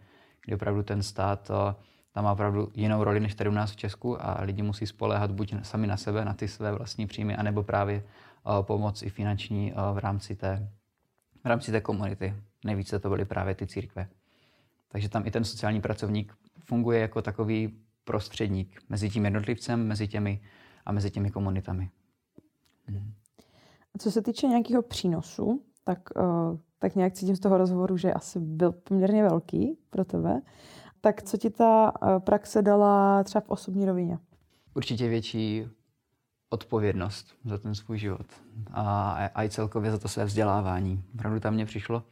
kde 0.47 0.57
opravdu 0.57 0.83
ten 0.83 1.03
stát 1.03 1.51
eh, 1.51 1.75
tam 2.13 2.25
má 2.25 2.33
opravdu 2.33 2.71
jinou 2.75 3.05
roli 3.05 3.21
než 3.21 3.35
tady 3.35 3.51
u 3.51 3.53
nás 3.53 3.73
v 3.73 3.77
Česku 3.77 4.27
a 4.27 4.43
lidi 4.43 4.63
musí 4.63 4.87
spoléhat 4.87 5.31
buď 5.31 5.55
sami 5.63 5.87
na 5.87 5.97
sebe, 5.97 6.25
na 6.25 6.35
ty 6.35 6.49
své 6.49 6.73
vlastní 6.73 7.07
příjmy, 7.07 7.37
anebo 7.37 7.63
právě 7.63 8.03
uh, 8.47 8.63
pomoc 8.63 9.03
i 9.03 9.11
finanční 9.11 9.73
uh, 9.73 9.95
v 9.95 9.99
rámci 9.99 10.37
té, 10.37 10.69
v 11.45 11.47
rámci 11.47 11.73
té 11.73 11.81
komunity. 11.81 12.35
Nejvíce 12.65 12.99
to 12.99 13.09
byly 13.09 13.25
právě 13.25 13.55
ty 13.55 13.67
církve. 13.67 14.09
Takže 14.93 15.09
tam 15.09 15.27
i 15.27 15.31
ten 15.31 15.45
sociální 15.45 15.81
pracovník 15.81 16.35
funguje 16.65 17.01
jako 17.01 17.23
takový 17.23 17.79
prostředník 18.05 18.81
mezi 18.89 19.11
tím 19.11 19.25
jednotlivcem, 19.25 19.87
mezi 19.87 20.09
těmi 20.09 20.41
a 20.87 20.93
mezi 20.93 21.11
těmi 21.11 21.31
komunitami. 21.31 21.91
Hmm. 22.87 23.13
A 23.95 23.99
co 23.99 24.11
se 24.11 24.23
týče 24.23 24.47
nějakého 24.47 24.83
přínosu, 24.83 25.63
tak, 25.85 25.99
uh, 26.17 26.59
tak 26.79 26.95
nějak 26.97 27.13
cítím 27.13 27.37
z 27.37 27.41
toho 27.41 27.59
rozhovoru, 27.59 27.97
že 27.97 28.13
asi 28.13 28.41
byl 28.41 28.73
poměrně 28.73 29.23
velký 29.23 29.79
pro 29.91 30.05
tebe. 30.05 30.41
Tak 31.01 31.23
co 31.23 31.37
ti 31.37 31.51
ta 31.51 31.93
uh, 32.03 32.19
praxe 32.19 32.63
dala 32.63 33.25
třeba 33.25 33.41
v 33.41 33.51
osobní 33.51 33.87
rovině? 33.87 34.19
Určitě 34.75 35.09
větší 35.09 35.67
odpovědnost 36.51 37.35
za 37.45 37.59
ten 37.59 37.75
svůj 37.75 37.99
život 37.99 38.27
a, 38.71 39.13
a 39.13 39.45
i 39.45 39.51
celkově 39.51 39.91
za 39.91 39.99
to 39.99 40.09
své 40.09 40.25
vzdělávání. 40.25 41.05
Opravdu 41.15 41.41
tam 41.41 41.55
mně 41.55 41.67
přišlo, 41.67 42.03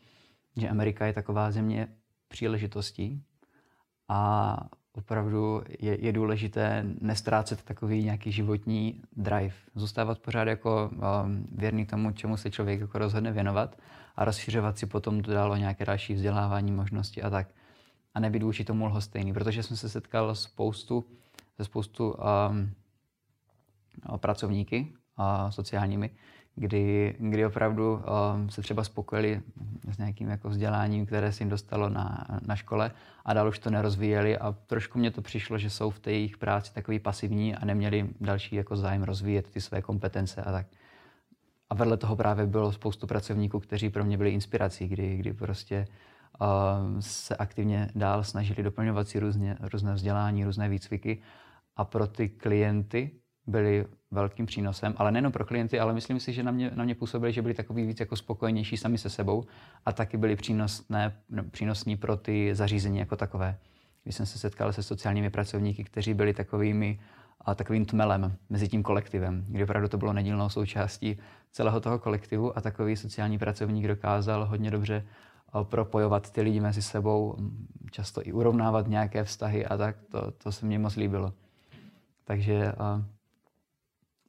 že 0.56 0.68
Amerika 0.68 1.06
je 1.06 1.12
taková 1.12 1.50
země 1.50 1.88
příležitostí 2.30 3.22
a 4.08 4.56
opravdu 4.92 5.62
je, 5.78 6.04
je 6.04 6.12
důležité 6.12 6.84
nestrácet 7.00 7.62
takový 7.62 8.04
nějaký 8.04 8.32
životní 8.32 9.02
drive. 9.16 9.54
Zůstávat 9.74 10.18
pořád 10.18 10.48
jako 10.48 10.90
um, 10.92 11.46
věrný 11.52 11.86
tomu, 11.86 12.12
čemu 12.12 12.36
se 12.36 12.50
člověk 12.50 12.80
jako 12.80 12.98
rozhodne 12.98 13.32
věnovat 13.32 13.76
a 14.16 14.24
rozšiřovat 14.24 14.78
si 14.78 14.86
potom 14.86 15.22
dál 15.22 15.52
o 15.52 15.56
nějaké 15.56 15.84
další 15.84 16.14
vzdělávání, 16.14 16.72
možnosti 16.72 17.22
a 17.22 17.30
tak. 17.30 17.48
A 18.14 18.20
nebýt 18.20 18.42
vůči 18.42 18.64
tomu 18.64 18.86
lhostejný, 18.86 19.32
protože 19.32 19.62
jsem 19.62 19.76
se 19.76 19.88
setkal 19.88 20.34
spoustu, 20.34 21.04
se 21.56 21.64
spoustu 21.64 22.12
um, 22.12 22.70
pracovníky 24.16 24.92
uh, 25.18 25.50
sociálními, 25.50 26.10
kdy, 26.54 27.14
kdy 27.18 27.46
opravdu 27.46 27.94
um, 27.94 28.50
se 28.50 28.62
třeba 28.62 28.84
spokojili 28.84 29.42
s 29.92 29.98
nějakým 29.98 30.28
jako 30.28 30.48
vzděláním, 30.48 31.06
které 31.06 31.32
se 31.32 31.42
jim 31.42 31.50
dostalo 31.50 31.88
na, 31.88 32.26
na 32.46 32.56
škole 32.56 32.90
a 33.24 33.34
dál 33.34 33.48
už 33.48 33.58
to 33.58 33.70
nerozvíjeli 33.70 34.38
a 34.38 34.52
trošku 34.66 34.98
mě 34.98 35.10
to 35.10 35.22
přišlo, 35.22 35.58
že 35.58 35.70
jsou 35.70 35.90
v 35.90 35.98
té 35.98 36.12
jejich 36.12 36.36
práci 36.36 36.74
takový 36.74 36.98
pasivní 36.98 37.54
a 37.54 37.64
neměli 37.64 38.08
další 38.20 38.56
jako 38.56 38.76
zájem 38.76 39.02
rozvíjet 39.02 39.50
ty 39.50 39.60
své 39.60 39.82
kompetence 39.82 40.42
a 40.42 40.52
tak. 40.52 40.66
A 41.70 41.74
vedle 41.74 41.96
toho 41.96 42.16
právě 42.16 42.46
bylo 42.46 42.72
spoustu 42.72 43.06
pracovníků, 43.06 43.60
kteří 43.60 43.90
pro 43.90 44.04
mě 44.04 44.18
byli 44.18 44.30
inspirací, 44.30 44.88
kdy, 44.88 45.16
kdy 45.16 45.32
prostě 45.32 45.86
uh, 46.40 46.46
se 47.00 47.36
aktivně 47.36 47.88
dál 47.94 48.24
snažili 48.24 48.62
doplňovat 48.62 49.08
si 49.08 49.20
různě, 49.20 49.56
různé 49.60 49.94
vzdělání, 49.94 50.44
různé 50.44 50.68
výcviky 50.68 51.22
a 51.76 51.84
pro 51.84 52.06
ty 52.06 52.28
klienty 52.28 53.10
byli 53.46 53.86
velkým 54.10 54.46
přínosem, 54.46 54.94
ale 54.96 55.12
nejen 55.12 55.32
pro 55.32 55.44
klienty, 55.44 55.80
ale 55.80 55.94
myslím 55.94 56.20
si, 56.20 56.32
že 56.32 56.42
na 56.42 56.50
mě, 56.50 56.70
na 56.74 56.84
mě 56.84 56.94
působili, 56.94 57.32
že 57.32 57.42
byli 57.42 57.54
takový 57.54 57.86
víc 57.86 58.00
jako 58.00 58.16
spokojenější 58.16 58.76
sami 58.76 58.98
se 58.98 59.10
sebou 59.10 59.44
a 59.86 59.92
taky 59.92 60.16
byli 60.16 60.36
přínosné, 60.36 61.16
no, 61.30 61.44
přínosní 61.44 61.96
pro 61.96 62.16
ty 62.16 62.54
zařízení 62.54 62.98
jako 62.98 63.16
takové. 63.16 63.58
Když 64.02 64.16
jsem 64.16 64.26
se 64.26 64.38
setkal 64.38 64.72
se 64.72 64.82
sociálními 64.82 65.30
pracovníky, 65.30 65.84
kteří 65.84 66.14
byli 66.14 66.34
takovými 66.34 67.00
a 67.40 67.54
takovým 67.54 67.86
tmelem 67.86 68.36
mezi 68.50 68.68
tím 68.68 68.82
kolektivem, 68.82 69.44
kdy 69.48 69.64
opravdu 69.64 69.88
to 69.88 69.98
bylo 69.98 70.12
nedílnou 70.12 70.48
součástí 70.48 71.18
celého 71.52 71.80
toho 71.80 71.98
kolektivu 71.98 72.58
a 72.58 72.60
takový 72.60 72.96
sociální 72.96 73.38
pracovník 73.38 73.86
dokázal 73.86 74.46
hodně 74.46 74.70
dobře 74.70 75.04
propojovat 75.62 76.30
ty 76.30 76.42
lidi 76.42 76.60
mezi 76.60 76.82
sebou, 76.82 77.36
často 77.90 78.20
i 78.24 78.32
urovnávat 78.32 78.88
nějaké 78.88 79.24
vztahy 79.24 79.66
a 79.66 79.76
tak, 79.76 79.96
to, 80.10 80.30
to 80.30 80.52
se 80.52 80.66
mně 80.66 80.78
moc 80.78 80.96
líbilo. 80.96 81.32
Takže 82.24 82.72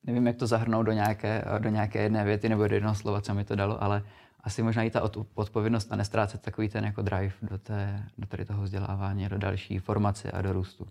nevím, 0.04 0.28
jak 0.28 0.36
to 0.36 0.48
zahrnout 0.48 0.86
do 0.86 0.92
nějaké, 0.92 1.46
do 1.60 1.70
nějaké 1.70 2.02
jedné 2.02 2.24
věty 2.24 2.50
nebo 2.50 2.68
do 2.68 2.76
jednoho 2.76 2.96
slova, 2.96 3.22
co 3.22 3.34
mi 3.34 3.44
to 3.44 3.56
dalo, 3.56 3.84
ale 3.84 4.04
asi 4.44 4.64
možná 4.64 4.84
i 4.84 4.90
ta 4.90 5.02
odpovědnost 5.36 5.92
a 5.92 5.96
nestrácet 5.96 6.42
takový 6.42 6.70
ten 6.70 6.86
jako 6.86 7.02
drive 7.02 7.34
do, 7.42 7.58
té, 7.58 8.04
do 8.18 8.28
tady 8.28 8.46
toho 8.46 8.64
vzdělávání, 8.64 9.30
do 9.30 9.38
další 9.38 9.80
formace 9.80 10.32
a 10.32 10.42
do 10.42 10.54
růstu. 10.54 10.88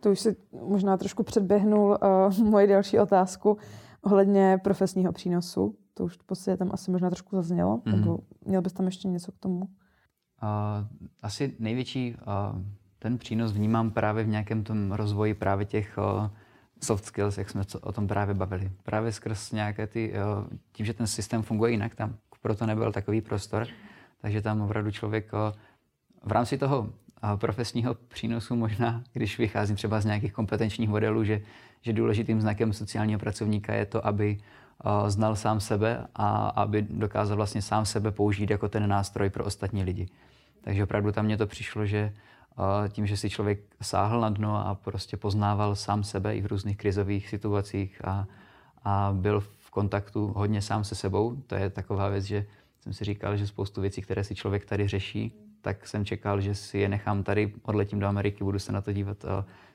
To 0.00 0.10
už 0.10 0.20
si 0.20 0.36
možná 0.66 0.96
trošku 0.96 1.22
předběhnul 1.22 1.98
uh, 2.38 2.38
moji 2.38 2.66
další 2.66 2.98
otázku 2.98 3.58
ohledně 4.02 4.60
profesního 4.64 5.12
přínosu. 5.12 5.76
To 5.94 6.04
už 6.04 6.16
v 6.16 6.24
podstatě 6.24 6.56
tam 6.56 6.70
asi 6.72 6.90
možná 6.90 7.10
trošku 7.10 7.36
zaznělo, 7.36 7.76
mm-hmm. 7.76 8.00
nebo 8.00 8.18
měl 8.46 8.62
bys 8.62 8.72
tam 8.72 8.86
ještě 8.86 9.08
něco 9.08 9.32
k 9.32 9.38
tomu? 9.38 9.60
Uh, 9.60 9.68
asi 11.22 11.56
největší 11.58 12.14
uh, 12.14 12.62
ten 12.98 13.18
přínos 13.18 13.52
vnímám 13.52 13.90
právě 13.90 14.24
v 14.24 14.28
nějakém 14.28 14.64
tom 14.64 14.92
rozvoji 14.92 15.34
právě 15.34 15.66
těch 15.66 15.98
uh, 15.98 16.28
soft 16.84 17.04
skills, 17.04 17.38
jak 17.38 17.50
jsme 17.50 17.62
o 17.80 17.92
tom 17.92 18.08
právě 18.08 18.34
bavili. 18.34 18.70
Právě 18.82 19.12
skrz 19.12 19.52
nějaké 19.52 19.86
ty, 19.86 20.12
tím, 20.72 20.86
že 20.86 20.94
ten 20.94 21.06
systém 21.06 21.42
funguje 21.42 21.70
jinak, 21.70 21.94
tam 21.94 22.16
proto 22.42 22.66
nebyl 22.66 22.92
takový 22.92 23.20
prostor, 23.20 23.66
takže 24.20 24.42
tam 24.42 24.60
opravdu 24.60 24.90
člověk 24.90 25.32
v 26.24 26.32
rámci 26.32 26.58
toho 26.58 26.90
profesního 27.36 27.94
přínosu 27.94 28.56
možná, 28.56 29.02
když 29.12 29.38
vycházím 29.38 29.76
třeba 29.76 30.00
z 30.00 30.04
nějakých 30.04 30.32
kompetenčních 30.32 30.88
modelů, 30.88 31.24
že, 31.24 31.40
že 31.82 31.92
důležitým 31.92 32.40
znakem 32.40 32.72
sociálního 32.72 33.20
pracovníka 33.20 33.74
je 33.74 33.86
to, 33.86 34.06
aby 34.06 34.38
znal 35.06 35.36
sám 35.36 35.60
sebe 35.60 36.06
a 36.14 36.48
aby 36.48 36.82
dokázal 36.82 37.36
vlastně 37.36 37.62
sám 37.62 37.84
sebe 37.86 38.10
použít 38.10 38.50
jako 38.50 38.68
ten 38.68 38.88
nástroj 38.88 39.30
pro 39.30 39.44
ostatní 39.44 39.84
lidi. 39.84 40.08
Takže 40.60 40.84
opravdu 40.84 41.12
tam 41.12 41.24
mně 41.24 41.36
to 41.36 41.46
přišlo, 41.46 41.86
že 41.86 42.12
tím, 42.88 43.06
že 43.06 43.16
si 43.16 43.30
člověk 43.30 43.60
sáhl 43.82 44.20
na 44.20 44.28
dno 44.28 44.66
a 44.66 44.74
prostě 44.74 45.16
poznával 45.16 45.76
sám 45.76 46.04
sebe 46.04 46.36
i 46.36 46.40
v 46.40 46.46
různých 46.46 46.76
krizových 46.76 47.28
situacích 47.28 48.04
a, 48.04 48.26
a 48.84 49.12
byl 49.16 49.40
v 49.40 49.70
kontaktu 49.70 50.26
hodně 50.26 50.62
sám 50.62 50.84
se 50.84 50.94
sebou. 50.94 51.36
To 51.46 51.54
je 51.54 51.70
taková 51.70 52.08
věc, 52.08 52.24
že 52.24 52.46
jsem 52.80 52.92
si 52.92 53.04
říkal, 53.04 53.36
že 53.36 53.46
spoustu 53.46 53.80
věcí, 53.80 54.02
které 54.02 54.24
si 54.24 54.34
člověk 54.34 54.64
tady 54.64 54.88
řeší, 54.88 55.32
tak 55.60 55.86
jsem 55.86 56.04
čekal, 56.04 56.40
že 56.40 56.54
si 56.54 56.78
je 56.78 56.88
nechám 56.88 57.22
tady, 57.22 57.52
odletím 57.62 57.98
do 58.00 58.06
Ameriky, 58.06 58.44
budu 58.44 58.58
se 58.58 58.72
na 58.72 58.80
to 58.80 58.92
dívat 58.92 59.24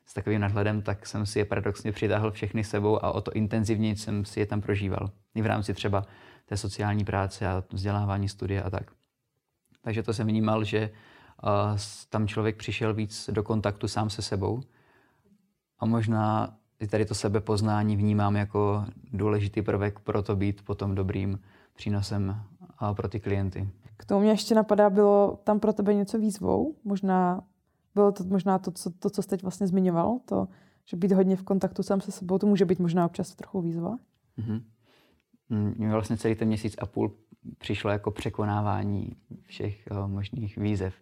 s 0.05 0.13
takovým 0.13 0.41
nadhledem, 0.41 0.81
tak 0.81 1.05
jsem 1.05 1.25
si 1.25 1.39
je 1.39 1.46
paradoxně 1.46 1.91
přitáhl 1.91 2.31
všechny 2.31 2.63
sebou 2.63 3.05
a 3.05 3.12
o 3.12 3.22
to 3.22 3.31
intenzivněji 3.31 3.96
jsem 3.96 4.25
si 4.25 4.39
je 4.39 4.46
tam 4.46 4.62
prožíval. 4.62 5.12
I 5.36 5.41
v 5.41 5.46
rámci 5.46 5.74
třeba 5.74 6.05
té 6.46 6.57
sociální 6.57 7.05
práce 7.05 7.48
a 7.48 7.63
vzdělávání, 7.72 8.29
studia 8.29 8.63
a 8.63 8.69
tak. 8.69 8.91
Takže 9.81 10.03
to 10.03 10.13
jsem 10.13 10.27
vnímal, 10.27 10.63
že 10.63 10.89
tam 12.10 12.27
člověk 12.27 12.58
přišel 12.58 12.94
víc 12.94 13.29
do 13.34 13.44
kontaktu 13.44 13.88
sám 13.88 14.10
se 14.10 14.22
sebou. 14.22 14.62
A 15.79 15.86
možná 15.86 16.58
i 16.79 16.88
tady 16.88 17.06
to 17.06 17.15
sebepoznání 17.15 17.98
vnímám 17.98 18.36
jako 18.36 18.86
důležitý 19.13 19.62
prvek 19.62 20.00
pro 20.00 20.24
to 20.24 20.36
být 20.36 20.62
potom 20.62 20.96
dobrým 20.96 21.39
přínosem 21.75 22.41
pro 22.94 23.08
ty 23.08 23.20
klienty. 23.20 23.70
K 23.98 24.06
tomu 24.06 24.22
mě 24.22 24.32
ještě 24.32 24.56
napadá, 24.56 24.89
bylo 24.89 25.39
tam 25.44 25.60
pro 25.60 25.74
tebe 25.74 25.94
něco 25.94 26.20
výzvou? 26.20 26.75
Možná 26.84 27.44
bylo 27.96 28.12
to 28.12 28.24
možná 28.24 28.60
to, 28.60 28.72
co, 28.72 28.89
to, 28.89 29.10
co 29.10 29.22
jste 29.22 29.29
teď 29.29 29.41
vlastně 29.41 29.67
zmiňoval, 29.67 30.20
to, 30.25 30.48
že 30.86 30.98
být 30.98 31.12
hodně 31.12 31.36
v 31.36 31.44
kontaktu 31.44 31.84
sám 31.84 32.01
se 32.01 32.12
sebou, 32.12 32.38
to 32.38 32.48
může 32.48 32.65
být 32.65 32.79
možná 32.79 33.06
občas 33.06 33.36
trochu 33.36 33.62
výzva? 33.62 33.98
Mm-hmm. 34.39 34.62
Mě 35.77 35.91
vlastně 35.91 36.17
celý 36.17 36.36
ten 36.36 36.48
měsíc 36.48 36.75
a 36.79 36.86
půl 36.86 37.12
přišlo 37.58 37.92
jako 37.92 38.12
překonávání 38.12 39.16
všech 39.46 39.88
uh, 39.92 40.08
možných 40.08 40.58
výzev. 40.58 40.94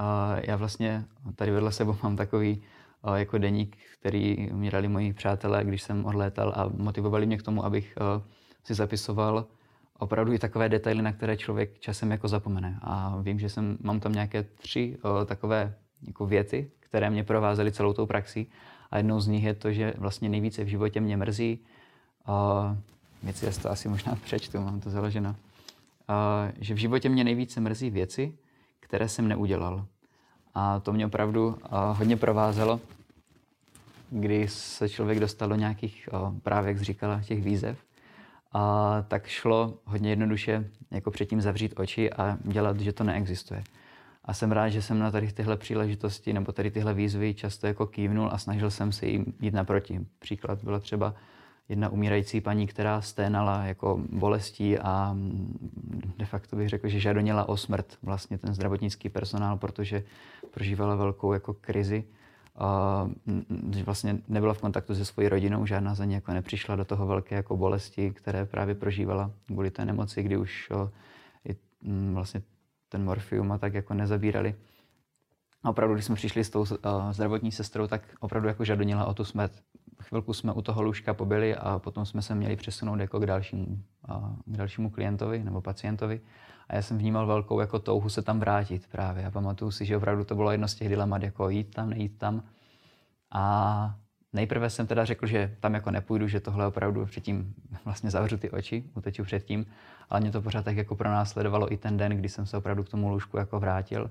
Uh, 0.00 0.40
já 0.44 0.56
vlastně 0.56 1.04
tady 1.36 1.50
vedle 1.50 1.72
sebou 1.72 1.96
mám 2.02 2.16
takový 2.16 2.62
uh, 3.02 3.14
jako 3.14 3.38
deník, 3.38 3.76
který 4.00 4.48
mi 4.52 4.70
dali 4.70 4.88
moji 4.88 5.12
přátelé, 5.12 5.64
když 5.64 5.82
jsem 5.82 6.04
odlétal 6.04 6.52
a 6.56 6.70
motivovali 6.76 7.26
mě 7.26 7.38
k 7.38 7.42
tomu, 7.42 7.64
abych 7.64 7.94
si 8.64 8.74
zapisoval 8.74 9.46
opravdu 9.98 10.32
i 10.32 10.38
takové 10.38 10.68
detaily, 10.68 11.02
na 11.02 11.12
které 11.12 11.36
člověk 11.36 11.78
časem 11.78 12.10
jako 12.10 12.28
zapomene. 12.28 12.78
A 12.82 13.16
vím, 13.22 13.38
že 13.38 13.48
jsem, 13.48 13.78
mám 13.80 14.00
tam 14.00 14.12
nějaké 14.12 14.42
tři 14.42 14.98
takové 15.26 15.74
jako 16.06 16.26
věty, 16.26 16.70
které 16.80 17.10
mě 17.10 17.24
provázely 17.24 17.72
celou 17.72 17.92
tou 17.92 18.06
praxí. 18.06 18.46
A 18.90 18.96
jednou 18.96 19.20
z 19.20 19.26
nich 19.26 19.44
je 19.44 19.54
to, 19.54 19.72
že 19.72 19.94
vlastně 19.98 20.28
nejvíce 20.28 20.64
v 20.64 20.68
životě 20.68 21.00
mě 21.00 21.16
mrzí. 21.16 21.58
Věci, 23.22 23.46
já 23.46 23.52
to 23.52 23.70
asi 23.70 23.88
možná 23.88 24.14
přečtu, 24.24 24.60
mám 24.60 24.80
to 24.80 24.90
založeno. 24.90 25.36
Uh, 26.10 26.52
že 26.60 26.74
v 26.74 26.76
životě 26.76 27.08
mě 27.08 27.24
nejvíce 27.24 27.60
mrzí 27.60 27.90
věci, 27.90 28.32
které 28.80 29.08
jsem 29.08 29.28
neudělal. 29.28 29.86
A 30.54 30.80
to 30.80 30.92
mě 30.92 31.06
opravdu 31.06 31.46
uh, 31.48 31.56
hodně 31.72 32.16
provázelo, 32.16 32.80
kdy 34.10 34.48
se 34.48 34.88
člověk 34.88 35.20
dostal 35.20 35.48
do 35.48 35.54
nějakých, 35.54 36.08
uh, 36.12 36.38
právě 36.38 36.68
jak 36.68 36.80
říkala, 36.80 37.22
těch 37.22 37.42
výzev, 37.42 37.78
a 38.52 39.04
tak 39.08 39.26
šlo 39.26 39.78
hodně 39.84 40.10
jednoduše 40.10 40.70
jako 40.90 41.10
předtím 41.10 41.40
zavřít 41.40 41.74
oči 41.76 42.12
a 42.12 42.38
dělat, 42.42 42.80
že 42.80 42.92
to 42.92 43.04
neexistuje. 43.04 43.64
A 44.24 44.34
jsem 44.34 44.52
rád, 44.52 44.68
že 44.68 44.82
jsem 44.82 44.98
na 44.98 45.10
tady 45.10 45.32
tyhle 45.32 45.56
příležitosti 45.56 46.32
nebo 46.32 46.52
tady 46.52 46.70
tyhle 46.70 46.94
výzvy 46.94 47.34
často 47.34 47.66
jako 47.66 47.86
kývnul 47.86 48.28
a 48.32 48.38
snažil 48.38 48.70
jsem 48.70 48.92
se 48.92 49.06
jim 49.06 49.34
jít 49.40 49.54
naproti. 49.54 50.00
Příklad 50.18 50.64
byla 50.64 50.80
třeba 50.80 51.14
jedna 51.70 51.88
umírající 51.88 52.40
paní, 52.40 52.66
která 52.66 53.00
sténala 53.00 53.64
jako 53.64 54.00
bolestí 54.12 54.78
a 54.78 55.16
de 56.18 56.26
facto 56.26 56.56
bych 56.56 56.68
řekl, 56.68 56.88
že 56.88 57.00
žadoněla 57.00 57.48
o 57.48 57.56
smrt 57.56 57.98
vlastně 58.02 58.38
ten 58.38 58.54
zdravotnický 58.54 59.08
personál, 59.08 59.56
protože 59.56 60.02
prožívala 60.50 60.94
velkou 60.94 61.32
jako 61.32 61.54
krizi 61.54 62.04
že 63.74 63.84
vlastně 63.84 64.18
nebyla 64.28 64.54
v 64.54 64.60
kontaktu 64.60 64.94
se 64.94 65.04
svojí 65.04 65.28
rodinou, 65.28 65.66
žádná 65.66 65.94
za 65.94 66.04
ní 66.04 66.14
jako 66.14 66.32
nepřišla 66.32 66.76
do 66.76 66.84
toho 66.84 67.06
velké 67.06 67.34
jako 67.34 67.56
bolesti, 67.56 68.10
které 68.10 68.46
právě 68.46 68.74
prožívala 68.74 69.30
kvůli 69.46 69.70
té 69.70 69.84
nemoci, 69.84 70.22
kdy 70.22 70.36
už 70.36 70.72
i, 71.48 71.56
m, 71.82 72.14
vlastně 72.14 72.42
ten 72.88 73.04
morfium 73.04 73.52
a 73.52 73.58
tak 73.58 73.74
jako 73.74 73.94
nezabírali. 73.94 74.54
A 75.62 75.70
opravdu, 75.70 75.94
když 75.94 76.04
jsme 76.04 76.14
přišli 76.14 76.44
s 76.44 76.50
tou 76.50 76.64
zdravotní 77.10 77.52
sestrou, 77.52 77.86
tak 77.86 78.02
opravdu 78.20 78.48
jako 78.48 78.64
žadonila 78.64 79.04
o 79.06 79.14
tu 79.14 79.24
smrt. 79.24 79.52
Chvilku 80.00 80.32
jsme 80.32 80.52
u 80.52 80.62
toho 80.62 80.82
lůžka 80.82 81.14
pobyli 81.14 81.56
a 81.56 81.78
potom 81.78 82.06
jsme 82.06 82.22
se 82.22 82.34
měli 82.34 82.56
přesunout 82.56 83.00
jako 83.00 83.20
k 83.20 83.26
dalšímu, 83.26 83.82
k 84.46 84.56
dalšímu 84.56 84.90
klientovi 84.90 85.44
nebo 85.44 85.60
pacientovi. 85.60 86.20
A 86.68 86.74
já 86.76 86.82
jsem 86.82 86.98
vnímal 86.98 87.26
velkou 87.26 87.60
jako 87.60 87.78
touhu 87.78 88.08
se 88.08 88.22
tam 88.22 88.40
vrátit 88.40 88.86
právě. 88.86 89.26
A 89.26 89.30
pamatuju 89.30 89.70
si, 89.70 89.86
že 89.86 89.96
opravdu 89.96 90.24
to 90.24 90.34
bylo 90.34 90.50
jedno 90.50 90.68
z 90.68 90.74
těch 90.74 90.88
dilemat, 90.88 91.22
jako 91.22 91.48
jít 91.48 91.74
tam, 91.74 91.90
nejít 91.90 92.18
tam. 92.18 92.42
A 93.32 93.94
nejprve 94.32 94.70
jsem 94.70 94.86
teda 94.86 95.04
řekl, 95.04 95.26
že 95.26 95.56
tam 95.60 95.74
jako 95.74 95.90
nepůjdu, 95.90 96.28
že 96.28 96.40
tohle 96.40 96.66
opravdu 96.66 97.06
předtím 97.06 97.54
vlastně 97.84 98.10
zavřu 98.10 98.36
ty 98.36 98.50
oči, 98.50 98.84
uteču 98.94 99.24
předtím, 99.24 99.66
ale 100.10 100.20
mě 100.20 100.32
to 100.32 100.42
pořád 100.42 100.64
tak 100.64 100.76
jako 100.76 100.96
pronásledovalo 100.96 101.72
i 101.72 101.76
ten 101.76 101.96
den, 101.96 102.12
kdy 102.12 102.28
jsem 102.28 102.46
se 102.46 102.56
opravdu 102.56 102.84
k 102.84 102.88
tomu 102.88 103.08
lůžku 103.08 103.36
jako 103.36 103.60
vrátil. 103.60 104.10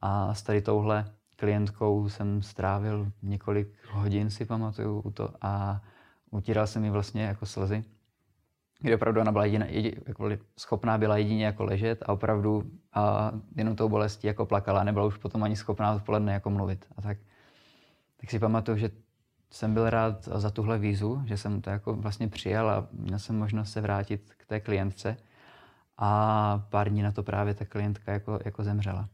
A 0.00 0.34
s 0.34 0.42
tady 0.42 0.62
touhle 0.62 1.04
klientkou 1.38 2.08
jsem 2.08 2.42
strávil 2.42 3.12
několik 3.22 3.68
hodin, 3.90 4.30
si 4.30 4.44
pamatuju, 4.44 5.10
to 5.10 5.30
a 5.42 5.82
utíral 6.30 6.66
jsem 6.66 6.82
mi 6.82 6.90
vlastně 6.90 7.22
jako 7.22 7.46
slzy 7.46 7.84
kdy 8.80 8.94
opravdu 8.94 9.20
ona 9.20 9.32
byla 9.32 9.44
jediná, 9.44 9.66
jako 10.06 10.28
schopná 10.58 10.98
byla 10.98 11.16
jedině 11.16 11.44
jako 11.44 11.64
ležet 11.64 12.02
a 12.06 12.12
opravdu 12.12 12.70
a 12.92 13.32
jenom 13.56 13.76
tou 13.76 13.88
bolestí 13.88 14.26
jako 14.26 14.46
plakala, 14.46 14.84
nebyla 14.84 15.06
už 15.06 15.16
potom 15.16 15.42
ani 15.42 15.56
schopná 15.56 15.94
odpoledne 15.94 16.32
jako 16.32 16.50
mluvit. 16.50 16.84
A 16.96 17.02
tak, 17.02 17.18
tak 18.20 18.30
si 18.30 18.38
pamatuju, 18.38 18.76
že 18.76 18.90
jsem 19.50 19.74
byl 19.74 19.90
rád 19.90 20.24
za 20.24 20.50
tuhle 20.50 20.78
vízu, 20.78 21.22
že 21.24 21.36
jsem 21.36 21.60
to 21.60 21.70
jako 21.70 21.94
vlastně 21.94 22.28
přijal 22.28 22.70
a 22.70 22.88
měl 22.92 23.18
jsem 23.18 23.38
možnost 23.38 23.72
se 23.72 23.80
vrátit 23.80 24.34
k 24.36 24.46
té 24.46 24.60
klientce 24.60 25.16
a 25.98 26.62
pár 26.70 26.88
dní 26.88 27.02
na 27.02 27.12
to 27.12 27.22
právě 27.22 27.54
ta 27.54 27.64
klientka 27.64 28.12
jako, 28.12 28.38
jako 28.44 28.64
zemřela. 28.64 29.08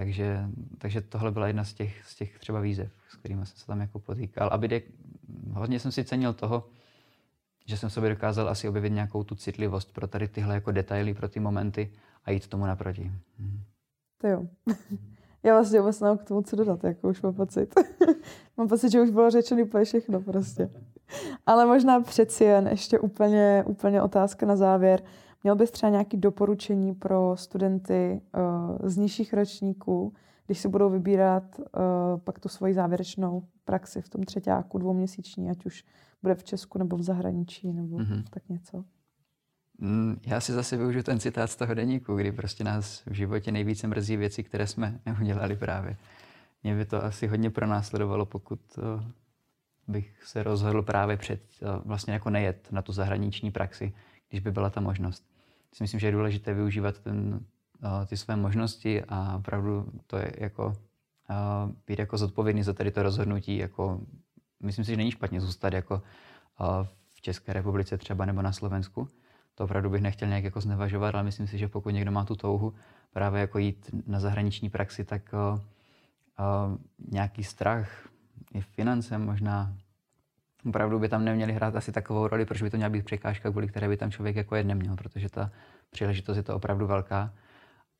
Takže, 0.00 0.44
takže 0.78 1.00
tohle 1.00 1.30
byla 1.30 1.46
jedna 1.46 1.64
z 1.64 1.74
těch, 1.74 2.04
z 2.04 2.14
těch 2.14 2.38
třeba 2.38 2.60
výzev, 2.60 2.90
s 3.08 3.16
kterými 3.16 3.46
jsem 3.46 3.56
se 3.56 3.66
tam 3.66 3.80
jako 3.80 3.98
potýkal. 3.98 4.48
Aby 4.52 4.82
hodně 5.52 5.80
jsem 5.80 5.92
si 5.92 6.04
cenil 6.04 6.32
toho, 6.32 6.66
že 7.66 7.76
jsem 7.76 7.90
sobě 7.90 8.10
dokázal 8.10 8.48
asi 8.48 8.68
objevit 8.68 8.90
nějakou 8.90 9.24
tu 9.24 9.34
citlivost 9.34 9.94
pro 9.94 10.06
tady 10.06 10.28
tyhle 10.28 10.54
jako 10.54 10.72
detaily, 10.72 11.14
pro 11.14 11.28
ty 11.28 11.40
momenty 11.40 11.92
a 12.24 12.30
jít 12.30 12.46
tomu 12.46 12.66
naproti. 12.66 13.12
Hmm. 13.38 13.60
To 14.18 14.28
jo. 14.28 14.46
Já 15.42 15.54
vlastně 15.54 15.80
vůbec 15.80 16.00
nemám 16.00 16.18
k 16.18 16.24
tomu 16.24 16.42
co 16.42 16.56
dodat, 16.56 16.84
jako 16.84 17.08
už 17.08 17.22
mám 17.22 17.34
pocit. 17.34 17.74
mám 18.56 18.68
pocit, 18.68 18.92
že 18.92 19.00
už 19.00 19.10
bylo 19.10 19.30
řečeno 19.30 19.62
úplně 19.62 19.84
všechno 19.84 20.20
prostě. 20.20 20.70
Ale 21.46 21.66
možná 21.66 22.00
přeci 22.00 22.44
jen 22.44 22.68
ještě 22.68 22.98
úplně, 22.98 23.64
úplně 23.66 24.02
otázka 24.02 24.46
na 24.46 24.56
závěr. 24.56 25.02
Měl 25.42 25.56
bys 25.56 25.70
třeba 25.70 25.90
nějaké 25.90 26.16
doporučení 26.16 26.94
pro 26.94 27.36
studenty 27.36 28.20
uh, 28.34 28.88
z 28.88 28.96
nižších 28.96 29.32
ročníků, 29.32 30.12
když 30.46 30.58
si 30.58 30.68
budou 30.68 30.90
vybírat 30.90 31.58
uh, 31.58 31.64
pak 32.24 32.38
tu 32.38 32.48
svoji 32.48 32.74
závěrečnou 32.74 33.42
praxi 33.64 34.02
v 34.02 34.08
tom 34.08 34.22
třetíku 34.22 34.78
dvouměsíční, 34.78 35.50
ať 35.50 35.66
už 35.66 35.84
bude 36.22 36.34
v 36.34 36.44
Česku 36.44 36.78
nebo 36.78 36.96
v 36.96 37.02
zahraničí 37.02 37.72
nebo 37.72 37.96
mm-hmm. 37.96 38.24
tak 38.30 38.48
něco. 38.48 38.84
Mm, 39.78 40.20
já 40.26 40.40
si 40.40 40.52
zase 40.52 40.76
využiju 40.76 41.02
ten 41.02 41.20
citát 41.20 41.50
z 41.50 41.56
toho 41.56 41.74
deníku, 41.74 42.16
kdy 42.16 42.32
prostě 42.32 42.64
nás 42.64 43.02
v 43.06 43.12
životě 43.12 43.52
nejvíce 43.52 43.86
mrzí 43.86 44.16
věci, 44.16 44.44
které 44.44 44.66
jsme 44.66 45.00
neudělali 45.06 45.56
právě. 45.56 45.96
Mě 46.62 46.76
by 46.76 46.84
to 46.84 47.04
asi 47.04 47.26
hodně 47.26 47.50
pronásledovalo, 47.50 48.26
pokud 48.26 48.60
bych 49.88 50.24
se 50.24 50.42
rozhodl 50.42 50.82
právě 50.82 51.16
před, 51.16 51.40
uh, 51.62 51.68
vlastně 51.84 52.12
jako 52.12 52.30
nejet 52.30 52.68
na 52.72 52.82
tu 52.82 52.92
zahraniční 52.92 53.50
praxi, 53.50 53.92
když 54.28 54.40
by 54.40 54.50
byla 54.50 54.70
ta 54.70 54.80
možnost. 54.80 55.29
Si 55.74 55.84
myslím, 55.84 56.00
že 56.00 56.06
je 56.06 56.12
důležité 56.12 56.54
využívat 56.54 56.98
ten, 56.98 57.40
uh, 57.82 58.06
ty 58.06 58.16
své 58.16 58.36
možnosti 58.36 59.04
a 59.08 59.36
opravdu 59.36 59.92
to 60.06 60.16
je 60.16 60.32
jako 60.38 60.74
být 61.86 61.98
jako 61.98 62.18
zodpovědný 62.18 62.62
za 62.62 62.72
tady 62.72 62.90
to 62.90 63.02
rozhodnutí, 63.02 63.56
jako 63.56 64.00
myslím 64.62 64.84
si, 64.84 64.90
že 64.90 64.96
není 64.96 65.10
špatně 65.10 65.40
zůstat 65.40 65.72
jako 65.72 66.02
v 67.14 67.20
České 67.20 67.52
republice 67.52 67.98
třeba 67.98 68.24
nebo 68.24 68.42
na 68.42 68.52
Slovensku. 68.52 69.08
To 69.54 69.64
opravdu 69.64 69.90
bych 69.90 70.02
nechtěl 70.02 70.28
nějak 70.28 70.44
jako 70.44 70.60
znevažovat, 70.60 71.14
ale 71.14 71.24
myslím 71.24 71.46
si, 71.46 71.58
že 71.58 71.68
pokud 71.68 71.90
někdo 71.90 72.12
má 72.12 72.24
tu 72.24 72.36
touhu 72.36 72.74
právě 73.12 73.40
jako 73.40 73.58
jít 73.58 73.90
na 74.06 74.20
zahraniční 74.20 74.70
praxi, 74.70 75.04
tak 75.04 75.34
nějaký 77.10 77.44
strach, 77.44 78.08
i 78.54 78.60
finance 78.60 79.18
možná, 79.18 79.74
opravdu 80.66 80.98
by 80.98 81.08
tam 81.08 81.24
neměli 81.24 81.52
hrát 81.52 81.76
asi 81.76 81.92
takovou 81.92 82.28
roli, 82.28 82.44
protože 82.44 82.64
by 82.64 82.70
to 82.70 82.76
měla 82.76 82.90
být 82.90 83.04
překážka, 83.04 83.50
kvůli 83.50 83.68
které 83.68 83.88
by 83.88 83.96
tam 83.96 84.10
člověk 84.10 84.36
jako 84.36 84.56
jet 84.56 84.66
neměl, 84.66 84.96
protože 84.96 85.28
ta 85.28 85.50
příležitost 85.90 86.36
je 86.36 86.42
to 86.42 86.56
opravdu 86.56 86.86
velká. 86.86 87.32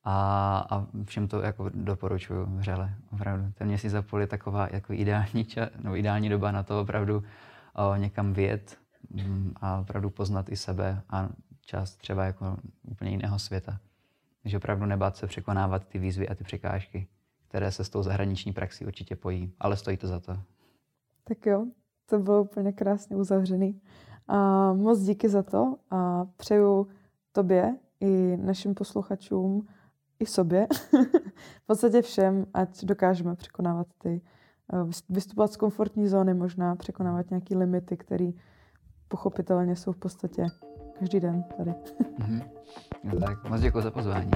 A, 0.03 0.67
a 0.69 0.85
všem 1.05 1.27
to 1.27 1.41
jako 1.41 1.69
doporučuju 1.73 2.45
vřele. 2.45 2.93
Opravdu. 3.13 3.51
Ten 3.53 3.67
měsíc 3.67 3.91
za 3.91 4.01
půl 4.01 4.21
je 4.21 4.27
taková 4.27 4.67
jako 4.71 4.93
ideální, 4.93 5.45
ča, 5.45 5.69
no, 5.83 5.95
ideální 5.95 6.29
doba 6.29 6.51
na 6.51 6.63
to 6.63 6.81
opravdu 6.81 7.23
o, 7.75 7.95
někam 7.95 8.33
vyjet 8.33 8.77
mm, 9.09 9.53
a 9.55 9.79
opravdu 9.79 10.09
poznat 10.09 10.49
i 10.49 10.55
sebe 10.55 11.01
a 11.09 11.29
část 11.65 11.95
třeba 11.95 12.25
jako 12.25 12.57
úplně 12.83 13.11
jiného 13.11 13.39
světa. 13.39 13.79
Takže 14.43 14.57
opravdu 14.57 14.85
nebát 14.85 15.17
se 15.17 15.27
překonávat 15.27 15.87
ty 15.87 15.99
výzvy 15.99 16.29
a 16.29 16.35
ty 16.35 16.43
překážky, 16.43 17.07
které 17.47 17.71
se 17.71 17.83
s 17.83 17.89
tou 17.89 18.03
zahraniční 18.03 18.53
praxí 18.53 18.85
určitě 18.85 19.15
pojí, 19.15 19.53
ale 19.59 19.77
stojí 19.77 19.97
to 19.97 20.07
za 20.07 20.19
to. 20.19 20.39
Tak 21.23 21.45
jo, 21.45 21.65
to 22.11 22.19
bylo 22.19 22.41
úplně 22.41 22.71
krásně 22.71 23.15
uzavřený. 23.15 23.81
A 24.27 24.73
moc 24.73 24.99
díky 24.99 25.29
za 25.29 25.43
to 25.43 25.75
a 25.91 26.25
přeju 26.37 26.87
tobě 27.31 27.75
i 27.99 28.37
našim 28.37 28.73
posluchačům 28.73 29.67
i 30.19 30.25
sobě, 30.25 30.67
v 31.63 31.65
podstatě 31.65 32.01
všem, 32.01 32.45
ať 32.53 32.85
dokážeme 32.85 33.35
překonávat 33.35 33.87
ty, 33.97 34.21
eh, 34.73 34.77
vystupovat 35.09 35.53
z 35.53 35.57
komfortní 35.57 36.07
zóny, 36.07 36.33
možná 36.33 36.75
překonávat 36.75 37.29
nějaké 37.29 37.57
limity, 37.57 37.97
které 37.97 38.31
pochopitelně 39.07 39.75
jsou 39.75 39.91
v 39.91 39.97
podstatě 39.97 40.45
každý 40.99 41.19
den 41.19 41.43
tady. 41.57 41.71
mm-hmm. 41.71 43.19
tak, 43.19 43.49
moc 43.49 43.61
děkuji 43.61 43.81
za 43.81 43.91
pozvání. 43.91 44.31